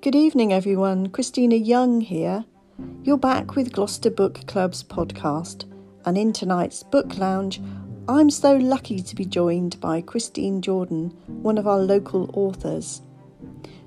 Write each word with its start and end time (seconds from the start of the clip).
Good 0.00 0.14
evening, 0.14 0.52
everyone. 0.52 1.08
Christina 1.08 1.56
Young 1.56 2.00
here. 2.00 2.44
You're 3.02 3.18
back 3.18 3.56
with 3.56 3.72
Gloucester 3.72 4.10
Book 4.10 4.46
Club's 4.46 4.84
podcast, 4.84 5.64
and 6.06 6.16
in 6.16 6.32
tonight's 6.32 6.84
book 6.84 7.18
lounge, 7.18 7.60
I'm 8.08 8.30
so 8.30 8.54
lucky 8.54 9.02
to 9.02 9.14
be 9.16 9.24
joined 9.24 9.80
by 9.80 10.00
Christine 10.00 10.62
Jordan, 10.62 11.08
one 11.26 11.58
of 11.58 11.66
our 11.66 11.80
local 11.80 12.30
authors. 12.32 13.02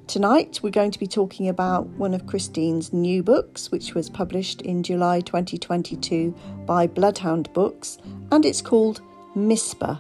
Tonight, 0.08 0.60
we're 0.62 0.70
going 0.70 0.92
to 0.92 1.00
be 1.00 1.08
talking 1.08 1.48
about 1.48 1.88
one 1.92 2.14
of 2.14 2.28
Christine's 2.28 2.92
new 2.92 3.24
books, 3.24 3.72
which 3.72 3.96
was 3.96 4.10
published 4.10 4.62
in 4.64 4.84
July 4.84 5.22
2022 5.22 6.36
by 6.66 6.88
Bloodhound 6.88 7.54
Books, 7.54 8.00
and 8.34 8.46
it's 8.46 8.62
called 8.62 9.00
Misper. 9.34 9.98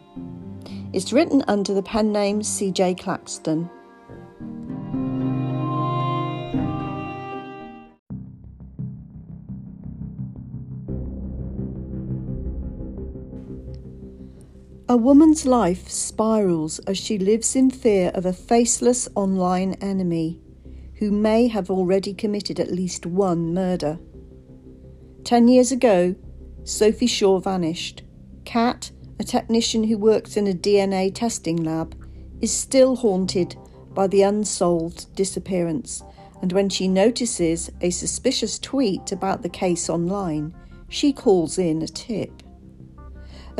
It's 0.91 1.13
written 1.13 1.41
under 1.47 1.73
the 1.73 1.81
pen 1.81 2.11
name 2.11 2.41
CJ 2.41 2.99
Claxton. 2.99 3.69
A 14.91 14.97
woman's 14.97 15.45
life 15.45 15.87
spirals 15.87 16.79
as 16.79 16.97
she 16.97 17.17
lives 17.17 17.55
in 17.55 17.71
fear 17.71 18.11
of 18.13 18.25
a 18.25 18.33
faceless 18.33 19.07
online 19.15 19.75
enemy 19.75 20.41
who 20.95 21.11
may 21.11 21.47
have 21.47 21.71
already 21.71 22.13
committed 22.13 22.59
at 22.59 22.73
least 22.73 23.05
one 23.05 23.53
murder. 23.53 23.99
Ten 25.23 25.47
years 25.47 25.71
ago, 25.71 26.13
Sophie 26.65 27.07
Shaw 27.07 27.39
vanished. 27.39 28.03
Kat, 28.43 28.91
a 29.17 29.23
technician 29.23 29.85
who 29.85 29.97
works 29.97 30.35
in 30.35 30.45
a 30.45 30.53
DNA 30.53 31.15
testing 31.15 31.63
lab, 31.63 31.95
is 32.41 32.51
still 32.51 32.97
haunted 32.97 33.55
by 33.93 34.07
the 34.07 34.23
unsolved 34.23 35.15
disappearance, 35.15 36.03
and 36.41 36.51
when 36.51 36.67
she 36.67 36.89
notices 36.89 37.71
a 37.79 37.91
suspicious 37.91 38.59
tweet 38.59 39.13
about 39.13 39.41
the 39.41 39.47
case 39.47 39.89
online, 39.89 40.53
she 40.89 41.13
calls 41.13 41.57
in 41.57 41.81
a 41.81 41.87
tip. 41.87 42.43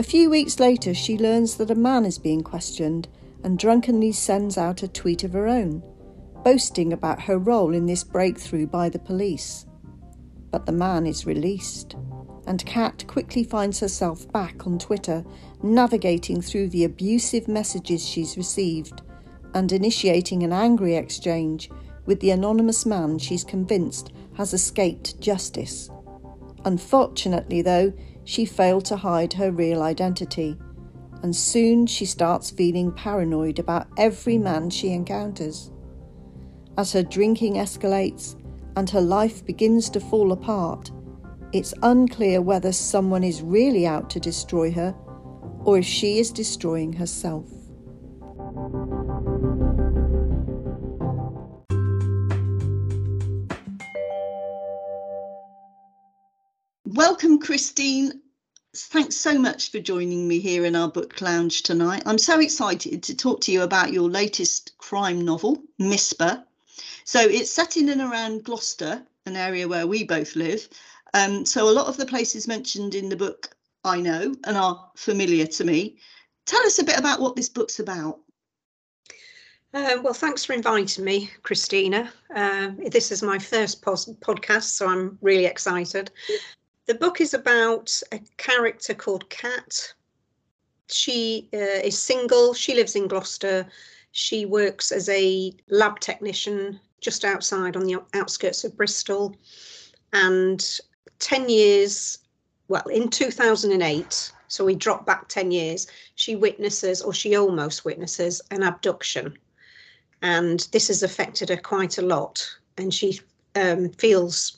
A 0.02 0.04
few 0.04 0.32
weeks 0.32 0.60
later, 0.60 0.96
she 0.96 1.16
learns 1.16 1.58
that 1.58 1.70
a 1.70 1.76
man 1.76 2.06
is 2.08 2.18
being 2.18 2.42
questioned 2.42 3.08
and 3.44 3.60
drunkenly 3.60 4.12
sends 4.12 4.58
out 4.58 4.82
a 4.82 4.88
tweet 4.88 5.24
of 5.24 5.34
her 5.34 5.48
own, 5.48 5.84
boasting 6.44 6.92
about 6.92 7.22
her 7.22 7.38
role 7.38 7.76
in 7.76 7.86
this 7.86 8.04
breakthrough 8.04 8.66
by 8.66 8.90
the 8.90 8.98
police. 8.98 9.68
But 10.50 10.66
the 10.66 10.72
man 10.72 11.06
is 11.06 11.28
released, 11.28 11.96
and 12.48 12.66
Kat 12.66 13.06
quickly 13.06 13.44
finds 13.44 13.80
herself 13.80 14.28
back 14.32 14.66
on 14.66 14.80
Twitter, 14.80 15.24
navigating 15.62 16.42
through 16.42 16.70
the 16.70 16.86
abusive 16.86 17.48
messages 17.48 18.04
she's 18.04 18.38
received 18.38 19.04
and 19.54 19.72
initiating 19.72 20.42
an 20.42 20.52
angry 20.52 20.96
exchange 20.96 21.70
with 22.08 22.22
the 22.22 22.32
anonymous 22.32 22.88
man 22.88 23.20
she's 23.20 23.44
convinced 23.44 24.12
has 24.34 24.52
escaped 24.52 25.22
justice. 25.22 25.92
Unfortunately, 26.66 27.62
though, 27.62 27.94
she 28.24 28.46
failed 28.46 28.86
to 28.86 28.98
hide 28.98 29.34
her 29.34 29.52
real 29.52 29.82
identity, 29.82 30.58
and 31.24 31.36
soon 31.36 31.86
she 31.86 32.06
starts 32.06 32.52
feeling 32.52 32.92
paranoid 32.92 33.60
about 33.60 33.88
every 33.98 34.38
man 34.38 34.70
she 34.70 34.92
encounters. 34.92 35.72
As 36.78 36.94
her 36.94 37.04
drinking 37.04 37.56
escalates 37.56 38.36
and 38.76 38.90
her 38.90 39.02
life 39.02 39.46
begins 39.46 39.90
to 39.92 40.00
fall 40.00 40.32
apart, 40.32 40.92
it's 41.54 41.74
unclear 41.84 42.42
whether 42.42 42.72
someone 42.72 43.24
is 43.24 43.42
really 43.42 43.86
out 43.86 44.10
to 44.12 44.20
destroy 44.20 44.72
her 44.72 44.96
or 45.64 45.80
if 45.80 45.86
she 45.86 46.18
is 46.18 46.32
destroying 46.32 46.94
herself. 46.94 47.61
Welcome, 57.22 57.38
Christine. 57.38 58.20
Thanks 58.76 59.16
so 59.16 59.38
much 59.38 59.70
for 59.70 59.80
joining 59.80 60.28
me 60.28 60.40
here 60.40 60.66
in 60.66 60.76
our 60.76 60.90
book 60.90 61.22
lounge 61.22 61.62
tonight. 61.62 62.02
I'm 62.08 62.18
so 62.18 62.40
excited 62.40 63.04
to 63.04 63.16
talk 63.16 63.42
to 63.42 63.52
you 63.52 63.62
about 63.62 63.94
your 63.94 64.09
latest 64.09 64.76
crime 64.80 65.24
novel, 65.24 65.62
Misper. 65.78 66.44
So 67.04 67.20
it's 67.22 67.52
set 67.52 67.78
in 67.78 67.90
and 67.90 68.02
around 68.02 68.44
Gloucester, 68.44 69.06
an 69.28 69.36
area 69.36 69.68
where 69.68 69.86
we 69.86 70.04
both 70.04 70.36
live. 70.36 70.68
Um, 71.14 71.46
so 71.46 71.70
a 71.70 71.78
lot 71.78 71.86
of 71.86 71.98
the 71.98 72.08
places 72.08 72.48
mentioned 72.48 72.96
in 72.96 73.08
the 73.08 73.16
book 73.16 73.56
I 73.84 74.02
know 74.02 74.34
and 74.46 74.58
are 74.58 74.90
familiar 74.96 75.46
to 75.46 75.64
me. 75.64 75.98
Tell 76.48 76.66
us 76.66 76.80
a 76.80 76.84
bit 76.84 76.98
about 76.98 77.20
what 77.20 77.36
this 77.36 77.50
book's 77.50 77.78
about. 77.78 78.18
Uh, 79.76 79.98
well, 80.02 80.16
thanks 80.16 80.44
for 80.44 80.54
inviting 80.54 81.06
me, 81.06 81.30
Christina. 81.44 82.12
Uh, 82.36 82.72
this 82.90 83.12
is 83.12 83.22
my 83.22 83.38
first 83.38 83.84
podcast, 83.84 84.64
so 84.64 84.88
I'm 84.88 85.20
really 85.22 85.46
excited. 85.46 86.10
The 86.88 86.96
book 86.96 87.22
is 87.22 87.34
about 87.34 88.02
a 88.12 88.19
character 88.38 88.94
called 88.94 89.30
Kat. 89.30 89.94
She 90.90 91.47
uh, 91.53 91.81
is 91.84 91.97
single. 91.97 92.53
She 92.53 92.74
lives 92.74 92.96
in 92.96 93.08
Gloucester. 93.08 93.68
She 94.12 94.46
works 94.46 94.92
as 94.92 95.08
a 95.09 95.53
lab 95.69 96.00
technician 96.00 96.80
just 97.00 97.24
outside 97.24 97.75
on 97.75 97.86
the 97.86 98.02
outskirts 98.14 98.64
of 98.64 98.75
Bristol. 98.75 99.36
And 100.14 100.80
10 101.19 101.50
years, 101.50 102.18
well, 102.68 102.88
in 102.92 103.09
2008, 103.09 104.31
so 104.48 104.66
we 104.66 104.75
drop 104.75 105.06
back 105.06 105.30
10 105.30 105.52
years, 105.52 105.88
she 106.16 106.36
witnesses, 106.36 107.02
or 107.02 107.13
she 107.13 107.38
almost 107.38 107.86
witnesses, 107.86 108.42
an 108.52 108.63
abduction. 108.63 109.38
And 110.22 110.68
this 110.72 110.90
has 110.90 111.03
affected 111.03 111.50
her 111.50 111.58
quite 111.58 111.98
a 111.98 112.02
lot. 112.02 112.46
And 112.78 112.94
she 112.94 113.22
um, 113.56 113.90
feels 113.92 114.58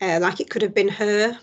uh, 0.00 0.18
like 0.20 0.40
it 0.40 0.50
could 0.50 0.62
have 0.62 0.74
been 0.74 0.88
her. 0.88 1.38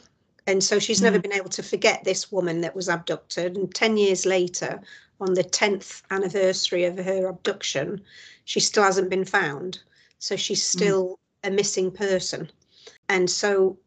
And 0.46 0.64
so 0.64 0.80
she's 0.80 1.00
mm. 1.00 1.04
never 1.04 1.20
been 1.20 1.34
able 1.34 1.50
to 1.50 1.64
forget 1.64 2.04
this 2.04 2.32
woman 2.32 2.62
that 2.62 2.76
was 2.76 2.90
abducted. 2.90 3.56
And 3.56 3.74
10 3.74 3.98
years 3.98 4.26
later, 4.26 4.82
on 5.20 5.34
the 5.34 5.44
10th 5.44 6.02
anniversary 6.12 6.84
of 6.84 6.98
her 6.98 7.28
abduction, 7.28 8.02
she 8.46 8.60
still 8.60 8.84
hasn't 8.84 9.10
been 9.10 9.26
found. 9.26 9.80
So 10.20 10.36
she's 10.36 10.62
mm. 10.62 10.78
still 10.78 11.20
mm. 11.44 11.50
a 11.50 11.52
missing 11.52 11.92
person. 11.92 12.50
And 13.10 13.30
so 13.30 13.78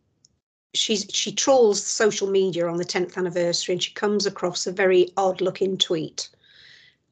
she's 0.74 1.06
she 1.12 1.32
trawls 1.32 1.82
social 1.82 2.28
media 2.28 2.68
on 2.68 2.76
the 2.76 2.84
10th 2.84 3.16
anniversary 3.16 3.74
and 3.74 3.82
she 3.82 3.92
comes 3.92 4.26
across 4.26 4.66
a 4.66 4.72
very 4.72 5.10
odd 5.16 5.40
looking 5.40 5.76
tweet. 5.76 6.28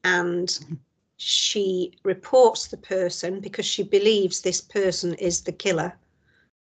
And 0.03 0.47
mm. 0.47 0.77
she 1.17 1.93
reports 2.03 2.67
the 2.67 2.77
person 2.77 3.39
because 3.39 3.65
she 3.65 3.83
believes 3.83 4.41
this 4.41 4.61
person 4.61 5.13
is 5.15 5.41
the 5.41 5.51
killer 5.51 5.93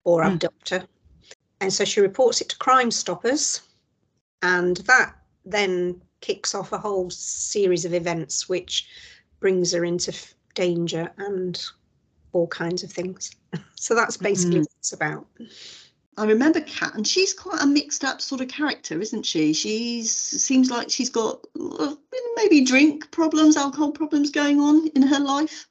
or 0.08 0.22
mm. 0.22 0.32
abductor. 0.32 0.84
And 1.60 1.72
so 1.72 1.84
she 1.84 2.00
reports 2.00 2.40
it 2.40 2.48
to 2.48 2.56
Crime 2.56 2.90
Stoppers, 2.90 3.60
and 4.42 4.78
that 4.78 5.14
then 5.44 6.00
kicks 6.20 6.54
off 6.54 6.72
a 6.72 6.78
whole 6.78 7.10
series 7.10 7.84
of 7.84 7.94
events 7.94 8.48
which 8.48 8.88
brings 9.40 9.72
her 9.72 9.84
into 9.84 10.12
f- 10.12 10.34
danger 10.54 11.12
and 11.18 11.62
all 12.32 12.46
kinds 12.46 12.82
of 12.82 12.90
things. 12.90 13.30
so 13.74 13.94
that's 13.94 14.16
basically 14.16 14.60
mm. 14.60 14.62
what 14.62 14.72
it's 14.78 14.92
about. 14.92 15.26
I 16.16 16.24
remember 16.24 16.60
Kat, 16.62 16.94
and 16.94 17.06
she's 17.06 17.34
quite 17.34 17.62
a 17.62 17.66
mixed 17.66 18.02
up 18.02 18.20
sort 18.20 18.40
of 18.40 18.48
character, 18.48 19.00
isn't 19.00 19.24
she? 19.24 19.52
She 19.52 20.02
seems 20.02 20.70
like 20.70 20.90
she's 20.90 21.10
got 21.10 21.46
uh, 21.78 21.94
maybe 22.36 22.64
drink 22.64 23.10
problems, 23.10 23.56
alcohol 23.56 23.92
problems 23.92 24.30
going 24.30 24.58
on 24.58 24.88
in 24.88 25.02
her 25.02 25.20
life. 25.20 25.68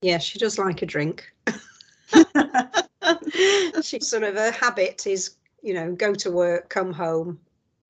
Yeah, 0.00 0.18
she 0.18 0.38
does 0.38 0.58
like 0.58 0.80
a 0.80 0.86
drink. 0.86 1.30
she 3.82 4.00
sort 4.00 4.22
of 4.22 4.34
her 4.34 4.50
habit 4.50 5.06
is, 5.06 5.36
you 5.62 5.74
know, 5.74 5.92
go 5.92 6.14
to 6.14 6.30
work, 6.30 6.68
come 6.68 6.92
home, 6.92 7.38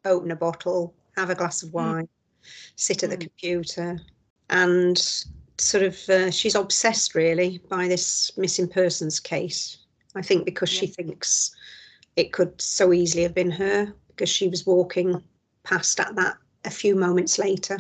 open 0.05 0.31
a 0.31 0.37
bottle, 0.37 0.95
have 1.17 1.31
a 1.31 1.35
glass 1.35 1.63
of 1.63 1.71
hmm. 1.71 1.77
wine, 1.77 2.05
mm. 2.05 2.49
sit 2.77 3.03
at 3.03 3.11
the 3.11 3.17
mm. 3.17 3.23
computer, 3.23 3.99
and 4.49 5.25
sort 5.59 5.85
of 5.85 6.09
uh, 6.09 6.31
she's 6.31 6.55
obsessed 6.55 7.15
really 7.15 7.61
by 7.69 7.87
this 7.87 8.31
missing 8.37 8.69
persons 8.69 9.21
case. 9.21 9.79
I 10.17 10.23
think 10.23 10.45
because 10.45 10.73
yeah. 10.75 10.81
she 10.81 10.87
thinks 10.89 11.55
it 12.17 12.33
could 12.33 12.61
so 12.61 12.93
easily 12.93 13.23
have 13.23 13.35
been 13.35 13.51
her 13.51 13.93
because 14.09 14.29
she 14.29 14.49
was 14.49 14.67
walking 14.67 15.23
past 15.63 16.01
at 16.01 16.15
that 16.17 16.37
a 16.65 16.71
few 16.71 16.95
moments 16.95 17.39
later. 17.39 17.79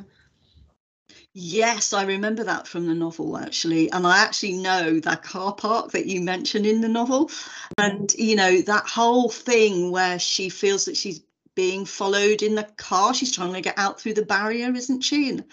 Yes, 1.42 1.94
I 1.94 2.04
remember 2.04 2.44
that 2.44 2.68
from 2.68 2.86
the 2.86 2.94
novel 2.94 3.38
actually. 3.38 3.90
And 3.92 4.06
I 4.06 4.18
actually 4.18 4.52
know 4.52 5.00
that 5.00 5.22
car 5.22 5.54
park 5.54 5.90
that 5.92 6.04
you 6.04 6.20
mentioned 6.20 6.66
in 6.66 6.82
the 6.82 6.88
novel. 6.88 7.30
And, 7.78 8.12
you 8.18 8.36
know, 8.36 8.60
that 8.60 8.86
whole 8.86 9.30
thing 9.30 9.90
where 9.90 10.18
she 10.18 10.50
feels 10.50 10.84
that 10.84 10.98
she's 10.98 11.22
being 11.54 11.86
followed 11.86 12.42
in 12.42 12.56
the 12.56 12.64
car. 12.76 13.14
She's 13.14 13.32
trying 13.32 13.54
to 13.54 13.62
get 13.62 13.78
out 13.78 13.98
through 13.98 14.14
the 14.14 14.24
barrier, 14.26 14.70
isn't 14.74 15.00
she? 15.00 15.30
And 15.30 15.44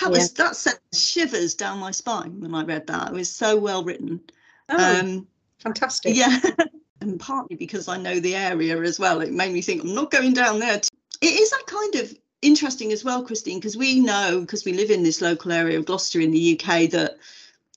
that 0.00 0.10
was 0.10 0.32
yeah. 0.32 0.46
that 0.46 0.56
sent 0.56 0.80
shivers 0.92 1.54
down 1.54 1.78
my 1.78 1.92
spine 1.92 2.40
when 2.40 2.52
I 2.52 2.64
read 2.64 2.88
that. 2.88 3.10
It 3.10 3.14
was 3.14 3.30
so 3.30 3.56
well 3.56 3.84
written. 3.84 4.20
Oh, 4.68 5.00
um, 5.00 5.28
fantastic. 5.60 6.16
Yeah. 6.16 6.40
and 7.00 7.20
partly 7.20 7.54
because 7.54 7.86
I 7.86 7.98
know 7.98 8.18
the 8.18 8.34
area 8.34 8.80
as 8.80 8.98
well. 8.98 9.20
It 9.20 9.32
made 9.32 9.52
me 9.52 9.62
think 9.62 9.84
I'm 9.84 9.94
not 9.94 10.10
going 10.10 10.32
down 10.32 10.58
there. 10.58 10.80
It 11.20 11.24
is 11.24 11.50
that 11.50 11.66
kind 11.68 11.94
of 11.94 12.18
interesting 12.46 12.92
as 12.92 13.04
well, 13.04 13.22
Christine, 13.22 13.58
because 13.58 13.76
we 13.76 14.00
know, 14.00 14.40
because 14.40 14.64
we 14.64 14.72
live 14.72 14.90
in 14.90 15.02
this 15.02 15.20
local 15.20 15.52
area 15.52 15.78
of 15.78 15.86
Gloucester 15.86 16.20
in 16.20 16.30
the 16.30 16.58
UK, 16.58 16.90
that 16.90 17.18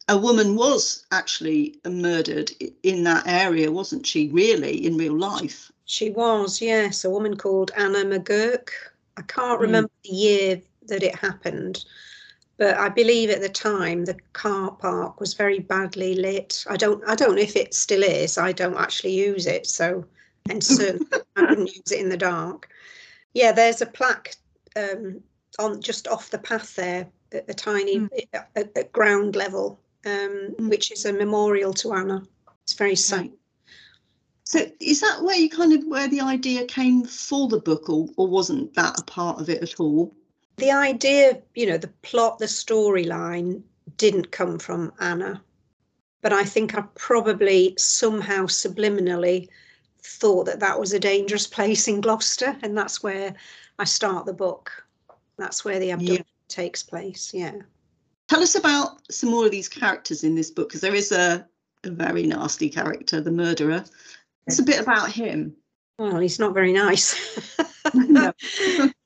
a 0.07 0.17
woman 0.17 0.55
was 0.55 1.05
actually 1.11 1.79
murdered 1.85 2.51
in 2.83 3.03
that 3.03 3.27
area, 3.27 3.71
wasn't 3.71 4.05
she? 4.05 4.29
Really, 4.29 4.85
in 4.85 4.97
real 4.97 5.17
life. 5.17 5.71
She 5.85 6.09
was, 6.09 6.61
yes, 6.61 7.03
a 7.03 7.09
woman 7.09 7.35
called 7.35 7.71
Anna 7.77 7.99
McGurk. 7.99 8.69
I 9.17 9.21
can't 9.23 9.59
remember 9.59 9.89
mm. 9.89 10.09
the 10.09 10.15
year 10.15 10.61
that 10.87 11.03
it 11.03 11.15
happened, 11.15 11.83
but 12.57 12.77
I 12.77 12.89
believe 12.89 13.29
at 13.29 13.41
the 13.41 13.49
time 13.49 14.05
the 14.05 14.17
car 14.33 14.71
park 14.71 15.19
was 15.19 15.33
very 15.33 15.59
badly 15.59 16.15
lit. 16.15 16.63
I 16.69 16.77
don't, 16.77 17.03
I 17.07 17.15
don't 17.15 17.35
know 17.35 17.41
if 17.41 17.55
it 17.55 17.73
still 17.73 18.03
is. 18.03 18.37
I 18.37 18.51
don't 18.51 18.77
actually 18.77 19.13
use 19.13 19.45
it, 19.45 19.67
so 19.67 20.05
and 20.49 20.63
certainly 20.63 21.07
I 21.35 21.41
wouldn't 21.41 21.75
use 21.75 21.91
it 21.91 21.99
in 21.99 22.09
the 22.09 22.17
dark. 22.17 22.69
Yeah, 23.33 23.51
there's 23.51 23.81
a 23.81 23.85
plaque 23.85 24.35
um, 24.75 25.21
on 25.57 25.81
just 25.81 26.07
off 26.07 26.29
the 26.29 26.37
path 26.37 26.75
there, 26.75 27.07
a, 27.33 27.41
a 27.49 27.53
tiny 27.53 27.99
mm. 27.99 28.09
at, 28.33 28.49
at, 28.55 28.91
ground 28.91 29.35
level, 29.35 29.79
um, 30.05 30.55
mm. 30.57 30.69
which 30.69 30.91
is 30.91 31.05
a 31.05 31.13
memorial 31.13 31.73
to 31.73 31.93
Anna. 31.93 32.23
It's 32.63 32.73
very 32.73 32.95
sad. 32.95 33.31
So 34.43 34.67
is 34.79 35.01
that 35.01 35.21
where 35.21 35.35
you 35.35 35.49
kind 35.49 35.73
of 35.73 35.85
where 35.85 36.07
the 36.07 36.21
idea 36.21 36.65
came 36.65 37.03
for 37.03 37.47
the 37.47 37.59
book, 37.59 37.89
or, 37.89 38.07
or 38.17 38.27
wasn't 38.27 38.73
that 38.73 38.99
a 38.99 39.03
part 39.03 39.39
of 39.39 39.49
it 39.49 39.61
at 39.61 39.79
all? 39.79 40.13
The 40.57 40.71
idea, 40.71 41.39
you 41.53 41.67
know, 41.67 41.77
the 41.77 41.93
plot, 42.01 42.39
the 42.39 42.45
storyline 42.45 43.61
didn't 43.97 44.31
come 44.31 44.57
from 44.57 44.91
Anna, 44.99 45.41
but 46.21 46.33
I 46.33 46.43
think 46.43 46.75
I 46.75 46.81
probably 46.95 47.75
somehow 47.77 48.45
subliminally 48.45 49.49
thought 50.01 50.45
that 50.45 50.59
that 50.59 50.79
was 50.79 50.93
a 50.93 50.99
dangerous 50.99 51.45
place 51.57 51.87
in 51.87 52.01
Gloucester, 52.01 52.57
and 52.63 52.77
that's 52.77 53.03
where 53.03 53.35
I 53.79 53.85
start 53.85 54.25
the 54.25 54.33
book. 54.33 54.71
That's 55.37 55.63
where 55.63 55.79
the 55.79 55.91
abduction 55.91 56.17
yeah. 56.17 56.45
takes 56.49 56.83
place. 56.83 57.31
Yeah. 57.33 57.55
Tell 58.27 58.43
us 58.43 58.55
about 58.55 58.99
some 59.09 59.31
more 59.31 59.45
of 59.45 59.51
these 59.51 59.69
characters 59.69 60.23
in 60.23 60.35
this 60.35 60.51
book, 60.51 60.67
because 60.67 60.81
there 60.81 60.93
is 60.93 61.13
a, 61.13 61.47
a 61.85 61.89
very 61.89 62.27
nasty 62.27 62.69
character, 62.69 63.21
the 63.21 63.31
murderer. 63.31 63.85
It's 64.45 64.59
a 64.59 64.63
bit 64.63 64.81
about 64.81 65.09
him. 65.09 65.55
Well, 65.97 66.19
he's 66.19 66.39
not 66.39 66.53
very 66.53 66.73
nice. 66.73 67.15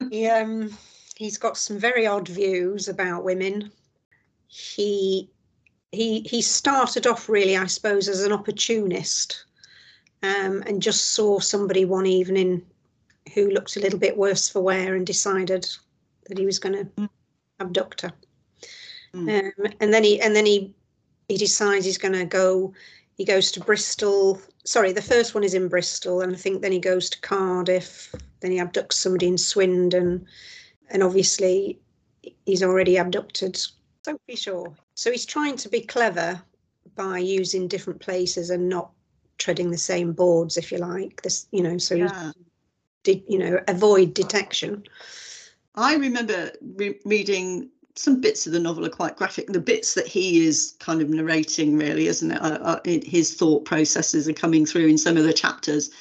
he, 0.10 0.28
um, 0.28 0.76
he's 1.16 1.38
got 1.38 1.58
some 1.58 1.78
very 1.78 2.08
odd 2.08 2.28
views 2.28 2.88
about 2.88 3.24
women. 3.24 3.72
He 4.48 5.30
he 5.92 6.22
he 6.22 6.42
started 6.42 7.06
off 7.06 7.30
really, 7.30 7.56
I 7.56 7.68
suppose, 7.68 8.08
as 8.08 8.24
an 8.24 8.32
opportunist, 8.32 9.46
um, 10.24 10.64
and 10.66 10.82
just 10.82 11.14
saw 11.14 11.40
somebody 11.40 11.86
one 11.86 12.06
evening 12.06 12.64
who 13.34 13.50
looked 13.50 13.76
a 13.76 13.80
little 13.80 14.00
bit 14.00 14.18
worse 14.18 14.50
for 14.50 14.62
wear 14.62 14.96
and 14.96 15.06
decided 15.06 15.68
that 16.28 16.38
he 16.38 16.46
was 16.46 16.60
going 16.60 16.76
to 16.76 16.86
mm. 17.02 17.10
abduct 17.60 18.02
her. 18.02 18.12
Mm. 19.16 19.54
Um, 19.60 19.74
and 19.80 19.94
then 19.94 20.04
he 20.04 20.20
and 20.22 20.36
then 20.36 20.46
he 20.46 20.74
he 21.28 21.38
decides 21.38 21.86
he's 21.86 21.98
going 21.98 22.14
to 22.14 22.26
go. 22.26 22.74
He 23.18 23.26
goes 23.26 23.52
to 23.52 23.60
Bristol. 23.60 24.42
Sorry, 24.66 24.92
the 24.92 25.02
first 25.02 25.36
one 25.36 25.44
is 25.44 25.54
in 25.54 25.68
Bristol, 25.68 26.22
and 26.22 26.34
I 26.34 26.38
think 26.38 26.62
then 26.62 26.72
he 26.72 26.80
goes 26.80 27.10
to 27.10 27.22
Cardiff. 27.22 28.14
Then 28.40 28.52
he 28.52 28.58
abducts 28.58 28.94
somebody 28.94 29.28
in 29.28 29.38
Swindon, 29.38 30.26
and 30.90 31.04
obviously 31.04 31.80
he's 32.46 32.64
already 32.64 32.98
abducted. 32.98 33.60
Don't 34.04 34.22
be 34.28 34.36
sure. 34.36 34.76
So 34.96 35.12
he's 35.12 35.26
trying 35.26 35.58
to 35.58 35.70
be 35.70 35.82
clever 35.82 36.42
by 36.96 37.20
using 37.20 37.68
different 37.68 38.00
places 38.00 38.50
and 38.50 38.68
not 38.68 38.92
treading 39.38 39.72
the 39.72 39.78
same 39.78 40.14
boards, 40.14 40.58
if 40.58 40.72
you 40.72 40.78
like. 40.78 41.22
This, 41.22 41.48
you 41.52 41.64
know, 41.64 41.78
so 41.78 41.96
yeah. 41.96 42.32
Did 43.04 43.24
you 43.28 43.40
know 43.40 43.60
avoid 43.68 44.14
detection. 44.14 44.84
I 45.76 45.96
remember 45.96 46.52
re- 46.62 47.00
reading 47.06 47.70
some 47.96 48.22
bits 48.22 48.48
of 48.48 48.54
the 48.54 48.60
novel 48.60 48.86
are 48.86 48.90
quite 48.90 49.16
graphic. 49.16 49.48
The 49.48 49.60
bits 49.60 49.94
that 49.94 50.08
he 50.08 50.46
is 50.46 50.76
kind 50.80 51.02
of 51.02 51.10
narrating, 51.10 51.78
really, 51.78 52.08
isn't 52.08 52.32
it? 52.32 53.06
His 53.06 53.34
thought 53.36 53.66
processes 53.66 54.28
are 54.28 54.34
coming 54.34 54.66
through 54.66 54.88
in 54.88 54.98
some 54.98 55.18
of 55.18 55.24
the 55.24 55.34
chapters, 55.34 55.92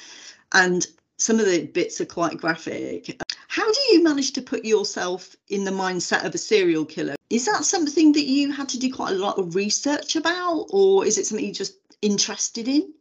and 0.53 0.87
some 1.17 1.39
of 1.39 1.45
the 1.45 1.65
bits 1.67 2.01
are 2.01 2.05
quite 2.05 2.37
graphic. 2.37 3.21
How 3.47 3.71
do 3.71 3.79
you 3.91 4.03
manage 4.03 4.33
to 4.33 4.41
put 4.41 4.65
yourself 4.65 5.35
in 5.49 5.63
the 5.63 5.71
mindset 5.71 6.25
of 6.25 6.33
a 6.33 6.39
serial 6.39 6.85
killer? 6.85 7.15
Is 7.29 7.45
that 7.45 7.65
something 7.65 8.11
that 8.13 8.25
you 8.25 8.51
had 8.51 8.69
to 8.69 8.79
do 8.79 8.91
quite 8.91 9.13
a 9.13 9.17
lot 9.19 9.37
of 9.37 9.55
research 9.55 10.15
about, 10.15 10.67
or 10.69 11.05
is 11.05 11.17
it 11.17 11.27
something 11.27 11.45
you're 11.45 11.53
just 11.53 11.77
interested 12.01 12.67
in? 12.67 12.91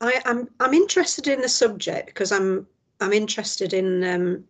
I, 0.00 0.20
am 0.24 0.38
I'm, 0.38 0.48
I'm 0.60 0.74
interested 0.74 1.28
in 1.28 1.40
the 1.40 1.48
subject 1.48 2.06
because 2.06 2.32
I'm 2.32 2.66
I'm 3.00 3.12
interested 3.12 3.72
in 3.72 4.04
um, 4.04 4.44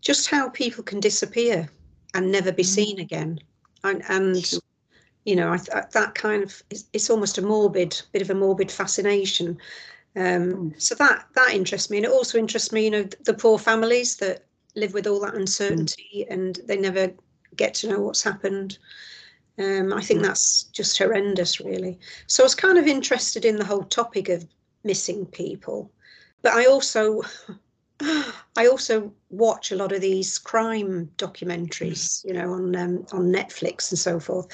just 0.00 0.30
how 0.30 0.48
people 0.48 0.82
can 0.82 1.00
disappear 1.00 1.68
and 2.14 2.30
never 2.32 2.52
be 2.52 2.62
mm. 2.62 2.66
seen 2.66 2.98
again, 2.98 3.38
and, 3.84 4.02
and 4.08 4.52
you 5.24 5.36
know 5.36 5.52
I, 5.52 5.58
that 5.92 6.14
kind 6.14 6.42
of 6.42 6.62
it's, 6.70 6.84
it's, 6.92 7.10
almost 7.10 7.38
a 7.38 7.42
morbid 7.42 8.00
bit 8.12 8.22
of 8.22 8.30
a 8.30 8.34
morbid 8.34 8.70
fascination. 8.70 9.58
Um, 10.14 10.72
mm. 10.72 10.80
So 10.80 10.94
that 10.94 11.26
that 11.34 11.52
interests 11.52 11.90
me, 11.90 11.98
and 11.98 12.06
it 12.06 12.12
also 12.12 12.38
interests 12.38 12.72
me, 12.72 12.84
you 12.84 12.90
know, 12.90 13.08
the 13.24 13.34
poor 13.34 13.58
families 13.58 14.16
that 14.16 14.44
live 14.76 14.94
with 14.94 15.06
all 15.06 15.20
that 15.20 15.34
uncertainty 15.34 16.26
mm. 16.28 16.32
and 16.32 16.60
they 16.66 16.76
never 16.76 17.12
get 17.56 17.74
to 17.74 17.88
know 17.88 18.00
what's 18.00 18.22
happened. 18.22 18.78
Um, 19.58 19.92
I 19.92 20.02
think 20.02 20.20
mm. 20.20 20.24
that's 20.24 20.64
just 20.64 20.98
horrendous, 20.98 21.60
really. 21.60 21.98
So 22.26 22.42
I 22.42 22.44
was 22.44 22.54
kind 22.54 22.78
of 22.78 22.86
interested 22.86 23.44
in 23.44 23.56
the 23.56 23.64
whole 23.64 23.84
topic 23.84 24.28
of 24.28 24.46
missing 24.84 25.26
people, 25.26 25.90
but 26.42 26.52
I 26.52 26.66
also, 26.66 27.22
I 28.56 28.66
also 28.66 29.12
watch 29.30 29.72
a 29.72 29.76
lot 29.76 29.92
of 29.92 30.00
these 30.00 30.38
crime 30.38 31.10
documentaries, 31.18 32.24
you 32.24 32.32
know, 32.32 32.52
on 32.52 32.76
um, 32.76 33.06
on 33.12 33.32
Netflix 33.32 33.90
and 33.90 33.98
so 33.98 34.20
forth, 34.20 34.48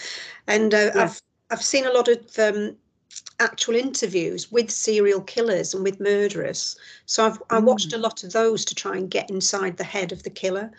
and 0.46 0.72
uh, 0.74 0.90
yeah. 0.94 1.04
I've 1.04 1.22
I've 1.50 1.62
seen 1.62 1.86
a 1.86 1.92
lot 1.92 2.08
of 2.08 2.38
um, 2.38 2.76
actual 3.40 3.74
interviews 3.74 4.50
with 4.50 4.70
serial 4.70 5.20
killers 5.20 5.74
and 5.74 5.82
with 5.82 6.00
murderers. 6.00 6.76
So 7.06 7.26
I've 7.26 7.42
I 7.50 7.58
watched 7.58 7.90
mm. 7.90 7.94
a 7.94 7.98
lot 7.98 8.24
of 8.24 8.32
those 8.32 8.64
to 8.66 8.74
try 8.74 8.96
and 8.96 9.10
get 9.10 9.30
inside 9.30 9.76
the 9.76 9.84
head 9.84 10.12
of 10.12 10.22
the 10.22 10.30
killer, 10.30 10.70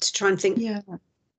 to 0.00 0.12
try 0.12 0.28
and 0.28 0.40
think 0.40 0.58
yeah. 0.58 0.80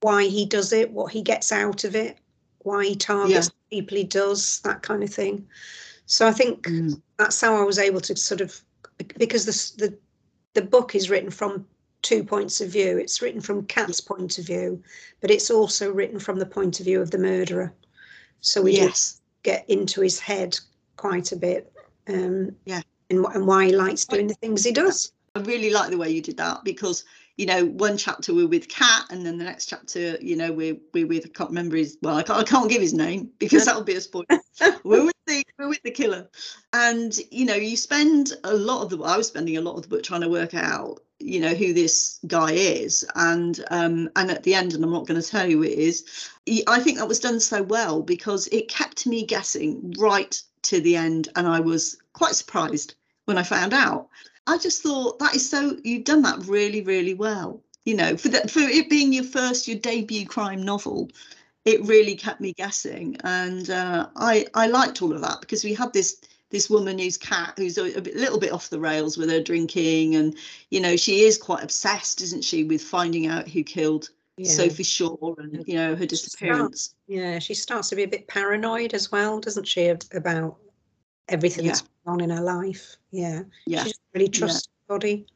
why 0.01 0.25
he 0.25 0.45
does 0.45 0.73
it, 0.73 0.91
what 0.91 1.11
he 1.11 1.21
gets 1.21 1.51
out 1.51 1.83
of 1.83 1.95
it, 1.95 2.17
why 2.59 2.85
he 2.85 2.95
targets 2.95 3.47
yeah. 3.47 3.77
people 3.77 3.97
he 3.97 4.03
does, 4.03 4.61
that 4.61 4.81
kind 4.81 5.03
of 5.03 5.09
thing. 5.09 5.47
So 6.05 6.27
I 6.27 6.31
think 6.31 6.63
mm. 6.63 6.99
that's 7.17 7.39
how 7.39 7.55
I 7.55 7.63
was 7.63 7.77
able 7.77 8.01
to 8.01 8.15
sort 8.15 8.41
of 8.41 8.59
because 9.17 9.45
the 9.45 9.87
the 9.87 9.97
the 10.53 10.61
book 10.61 10.95
is 10.95 11.09
written 11.09 11.29
from 11.29 11.65
two 12.01 12.23
points 12.23 12.61
of 12.61 12.69
view. 12.69 12.97
It's 12.97 13.21
written 13.21 13.41
from 13.41 13.65
Kat's 13.65 14.01
point 14.01 14.37
of 14.37 14.45
view, 14.45 14.81
but 15.21 15.31
it's 15.31 15.51
also 15.51 15.91
written 15.91 16.19
from 16.19 16.39
the 16.39 16.45
point 16.45 16.79
of 16.79 16.85
view 16.85 17.01
of 17.01 17.11
the 17.11 17.17
murderer. 17.17 17.73
So 18.41 18.61
we 18.61 18.73
yes. 18.73 19.21
get 19.43 19.69
into 19.69 20.01
his 20.01 20.19
head 20.19 20.57
quite 20.95 21.31
a 21.31 21.35
bit. 21.35 21.71
Um, 22.07 22.55
yeah, 22.65 22.81
and, 23.09 23.25
and 23.33 23.45
why 23.45 23.65
he 23.65 23.75
likes 23.75 24.05
doing 24.05 24.27
the 24.27 24.33
things 24.35 24.63
he 24.63 24.71
does. 24.71 25.11
I 25.35 25.41
really 25.41 25.69
like 25.69 25.91
the 25.91 25.97
way 25.97 26.09
you 26.09 26.21
did 26.21 26.37
that 26.37 26.63
because 26.63 27.03
you 27.39 27.45
know, 27.45 27.63
one 27.63 27.95
chapter 27.95 28.33
we're 28.33 28.49
with 28.49 28.67
Kat 28.67 29.05
and 29.11 29.25
then 29.25 29.37
the 29.37 29.45
next 29.45 29.67
chapter, 29.67 30.17
you 30.19 30.35
know, 30.35 30.51
we're 30.51 30.75
we're 30.93 31.07
with 31.07 31.25
I 31.25 31.29
can't 31.29 31.49
remember 31.49 31.77
his 31.77 31.97
well, 32.01 32.17
I 32.17 32.23
can't, 32.23 32.37
I 32.37 32.43
can't 32.43 32.69
give 32.69 32.81
his 32.81 32.93
name 32.93 33.29
because 33.39 33.63
that'll 33.63 33.83
be 33.83 33.95
a 33.95 34.01
spoiler. 34.01 34.25
we're 34.83 35.05
with 35.05 35.15
the 35.29 35.43
we're 35.57 35.69
with 35.69 35.83
the 35.83 35.91
killer, 35.91 36.27
and 36.73 37.17
you 37.31 37.45
know, 37.45 37.55
you 37.55 37.77
spend 37.77 38.33
a 38.43 38.53
lot 38.53 38.83
of 38.83 38.89
the 38.89 39.01
I 39.03 39.17
was 39.17 39.27
spending 39.27 39.57
a 39.57 39.61
lot 39.61 39.75
of 39.75 39.83
the 39.83 39.87
book 39.87 40.03
trying 40.03 40.21
to 40.21 40.29
work 40.29 40.53
out, 40.53 40.99
you 41.19 41.39
know, 41.39 41.53
who 41.53 41.73
this 41.73 42.19
guy 42.27 42.51
is, 42.51 43.05
and 43.15 43.63
um, 43.71 44.09
and 44.15 44.31
at 44.31 44.43
the 44.43 44.55
end, 44.55 44.73
and 44.73 44.83
I'm 44.83 44.91
not 44.91 45.07
going 45.07 45.21
to 45.21 45.27
tell 45.27 45.49
you 45.49 45.57
who 45.57 45.63
it 45.63 45.77
is. 45.77 46.29
I 46.67 46.79
think 46.79 46.97
that 46.97 47.07
was 47.07 47.19
done 47.19 47.39
so 47.39 47.63
well 47.63 48.01
because 48.01 48.47
it 48.47 48.67
kept 48.67 49.07
me 49.07 49.25
guessing 49.25 49.93
right 49.97 50.41
to 50.63 50.81
the 50.81 50.95
end, 50.95 51.29
and 51.35 51.47
I 51.47 51.59
was 51.59 51.97
quite 52.13 52.35
surprised 52.35 52.95
when 53.25 53.37
I 53.37 53.43
found 53.43 53.73
out. 53.73 54.09
I 54.47 54.57
just 54.57 54.81
thought 54.81 55.19
that 55.19 55.35
is 55.35 55.47
so 55.47 55.77
you've 55.83 56.05
done 56.05 56.23
that 56.23 56.39
really, 56.45 56.81
really 56.81 57.13
well. 57.13 57.61
You 57.85 57.95
know, 57.95 58.17
for 58.17 58.29
that 58.29 58.51
for 58.51 58.59
it 58.59 58.89
being 58.89 59.13
your 59.13 59.23
first, 59.23 59.67
your 59.67 59.79
debut 59.79 60.25
crime 60.25 60.63
novel, 60.63 61.09
it 61.65 61.81
really 61.85 62.15
kept 62.15 62.41
me 62.41 62.53
guessing, 62.53 63.17
and 63.23 63.69
uh, 63.69 64.07
I 64.15 64.47
I 64.53 64.67
liked 64.67 65.01
all 65.01 65.13
of 65.13 65.21
that 65.21 65.41
because 65.41 65.63
we 65.63 65.73
had 65.73 65.93
this 65.93 66.21
this 66.49 66.69
woman 66.69 66.97
who's 66.97 67.17
cat 67.17 67.53
who's 67.57 67.77
a, 67.77 67.83
a 67.83 68.01
little 68.01 68.39
bit 68.39 68.51
off 68.51 68.69
the 68.69 68.79
rails 68.79 69.17
with 69.17 69.29
her 69.29 69.41
drinking, 69.41 70.15
and 70.15 70.35
you 70.69 70.79
know 70.79 70.95
she 70.95 71.21
is 71.21 71.37
quite 71.37 71.63
obsessed, 71.63 72.21
isn't 72.21 72.43
she, 72.43 72.63
with 72.63 72.81
finding 72.81 73.27
out 73.27 73.47
who 73.47 73.63
killed 73.63 74.09
yeah. 74.37 74.51
Sophie 74.51 74.83
Shaw 74.83 75.35
and 75.37 75.67
you 75.67 75.75
know 75.75 75.95
her 75.95 76.05
disappearance. 76.05 76.59
She 76.59 76.77
starts, 76.77 76.95
yeah, 77.07 77.39
she 77.39 77.53
starts 77.53 77.89
to 77.89 77.95
be 77.95 78.03
a 78.03 78.07
bit 78.07 78.27
paranoid 78.27 78.93
as 78.93 79.11
well, 79.11 79.39
doesn't 79.39 79.67
she, 79.67 79.87
about 79.87 80.57
everything 81.27 81.65
yeah. 81.65 81.71
that's 81.71 81.83
on 82.05 82.21
in 82.21 82.29
her 82.29 82.41
life. 82.41 82.97
Yeah. 83.11 83.43
Yeah. 83.65 83.79
She 83.79 83.89
doesn't 83.89 84.01
really 84.13 84.29
trust 84.29 84.69
yeah. 84.69 84.93
body. 84.93 85.27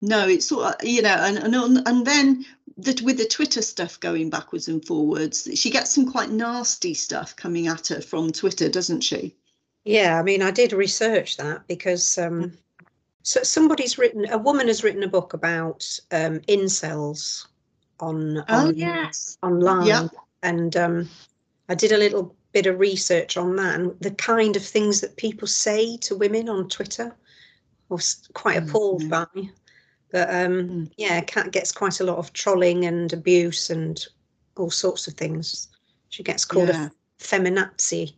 No, 0.00 0.28
it's 0.28 0.46
sort 0.46 0.74
of, 0.74 0.88
you 0.88 1.02
know, 1.02 1.16
and 1.18 1.38
and 1.38 1.88
and 1.88 2.06
then 2.06 2.44
that 2.78 3.02
with 3.02 3.18
the 3.18 3.26
Twitter 3.26 3.60
stuff 3.60 3.98
going 3.98 4.30
backwards 4.30 4.68
and 4.68 4.84
forwards, 4.84 5.48
she 5.54 5.70
gets 5.70 5.92
some 5.92 6.10
quite 6.10 6.30
nasty 6.30 6.94
stuff 6.94 7.34
coming 7.34 7.66
at 7.66 7.88
her 7.88 8.00
from 8.00 8.30
Twitter, 8.30 8.68
doesn't 8.68 9.00
she? 9.00 9.34
Yeah, 9.84 10.18
I 10.18 10.22
mean, 10.22 10.42
I 10.42 10.50
did 10.50 10.72
research 10.72 11.36
that 11.38 11.66
because 11.66 12.18
um, 12.18 12.42
mm. 12.42 12.52
so 13.22 13.42
somebody's 13.42 13.98
written, 13.98 14.30
a 14.30 14.38
woman 14.38 14.68
has 14.68 14.84
written 14.84 15.02
a 15.02 15.08
book 15.08 15.34
about 15.34 15.98
um, 16.12 16.40
incels 16.40 17.46
on, 18.00 18.44
oh, 18.48 18.72
yes. 18.74 19.38
online, 19.42 19.86
yeah. 19.86 20.08
and 20.42 20.76
um, 20.76 21.08
I 21.68 21.74
did 21.74 21.92
a 21.92 21.98
little 21.98 22.36
bit 22.52 22.66
of 22.66 22.78
research 22.78 23.36
on 23.36 23.56
that 23.56 23.74
and 23.74 23.98
the 24.00 24.12
kind 24.12 24.56
of 24.56 24.64
things 24.64 25.00
that 25.00 25.16
people 25.16 25.48
say 25.48 25.96
to 25.98 26.16
women 26.16 26.48
on 26.48 26.68
Twitter. 26.68 27.14
I 27.90 27.94
was 27.94 28.28
quite 28.34 28.58
Mm, 28.58 28.68
appalled 28.68 29.10
by. 29.10 29.26
But 30.10 30.28
um, 30.30 30.68
Mm. 30.68 30.90
yeah, 30.96 31.20
Kat 31.20 31.52
gets 31.52 31.72
quite 31.72 32.00
a 32.00 32.04
lot 32.04 32.18
of 32.18 32.32
trolling 32.32 32.86
and 32.86 33.12
abuse 33.12 33.70
and 33.70 34.04
all 34.56 34.70
sorts 34.70 35.06
of 35.06 35.14
things. 35.14 35.68
She 36.08 36.22
gets 36.22 36.44
called 36.44 36.68
Yeah. 36.68 36.88
a 36.88 37.22
feminazi. 37.22 38.14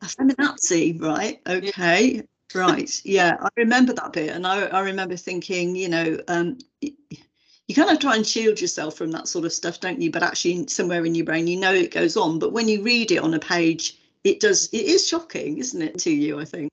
A 0.00 0.06
feminazi, 0.06 1.00
right? 1.00 1.40
Okay, 1.46 2.22
right. 2.54 3.00
Yeah, 3.04 3.36
I 3.40 3.48
remember 3.56 3.92
that 3.94 4.12
bit, 4.12 4.30
and 4.30 4.46
I, 4.46 4.66
I 4.66 4.80
remember 4.80 5.16
thinking, 5.16 5.76
you 5.76 5.88
know, 5.88 6.18
um, 6.28 6.58
you 6.80 7.74
kind 7.74 7.90
of 7.90 7.98
try 7.98 8.16
and 8.16 8.26
shield 8.26 8.60
yourself 8.60 8.96
from 8.96 9.10
that 9.10 9.28
sort 9.28 9.44
of 9.44 9.52
stuff, 9.52 9.80
don't 9.80 10.00
you? 10.00 10.10
But 10.10 10.22
actually, 10.22 10.66
somewhere 10.68 11.04
in 11.04 11.14
your 11.14 11.26
brain, 11.26 11.46
you 11.46 11.60
know 11.60 11.74
it 11.74 11.90
goes 11.92 12.16
on. 12.16 12.38
But 12.38 12.52
when 12.52 12.68
you 12.68 12.82
read 12.82 13.10
it 13.12 13.18
on 13.18 13.34
a 13.34 13.38
page, 13.38 13.98
it 14.24 14.40
does. 14.40 14.68
It 14.72 14.86
is 14.86 15.06
shocking, 15.06 15.58
isn't 15.58 15.82
it, 15.82 15.98
to 15.98 16.10
you? 16.10 16.40
I 16.40 16.46
think. 16.46 16.70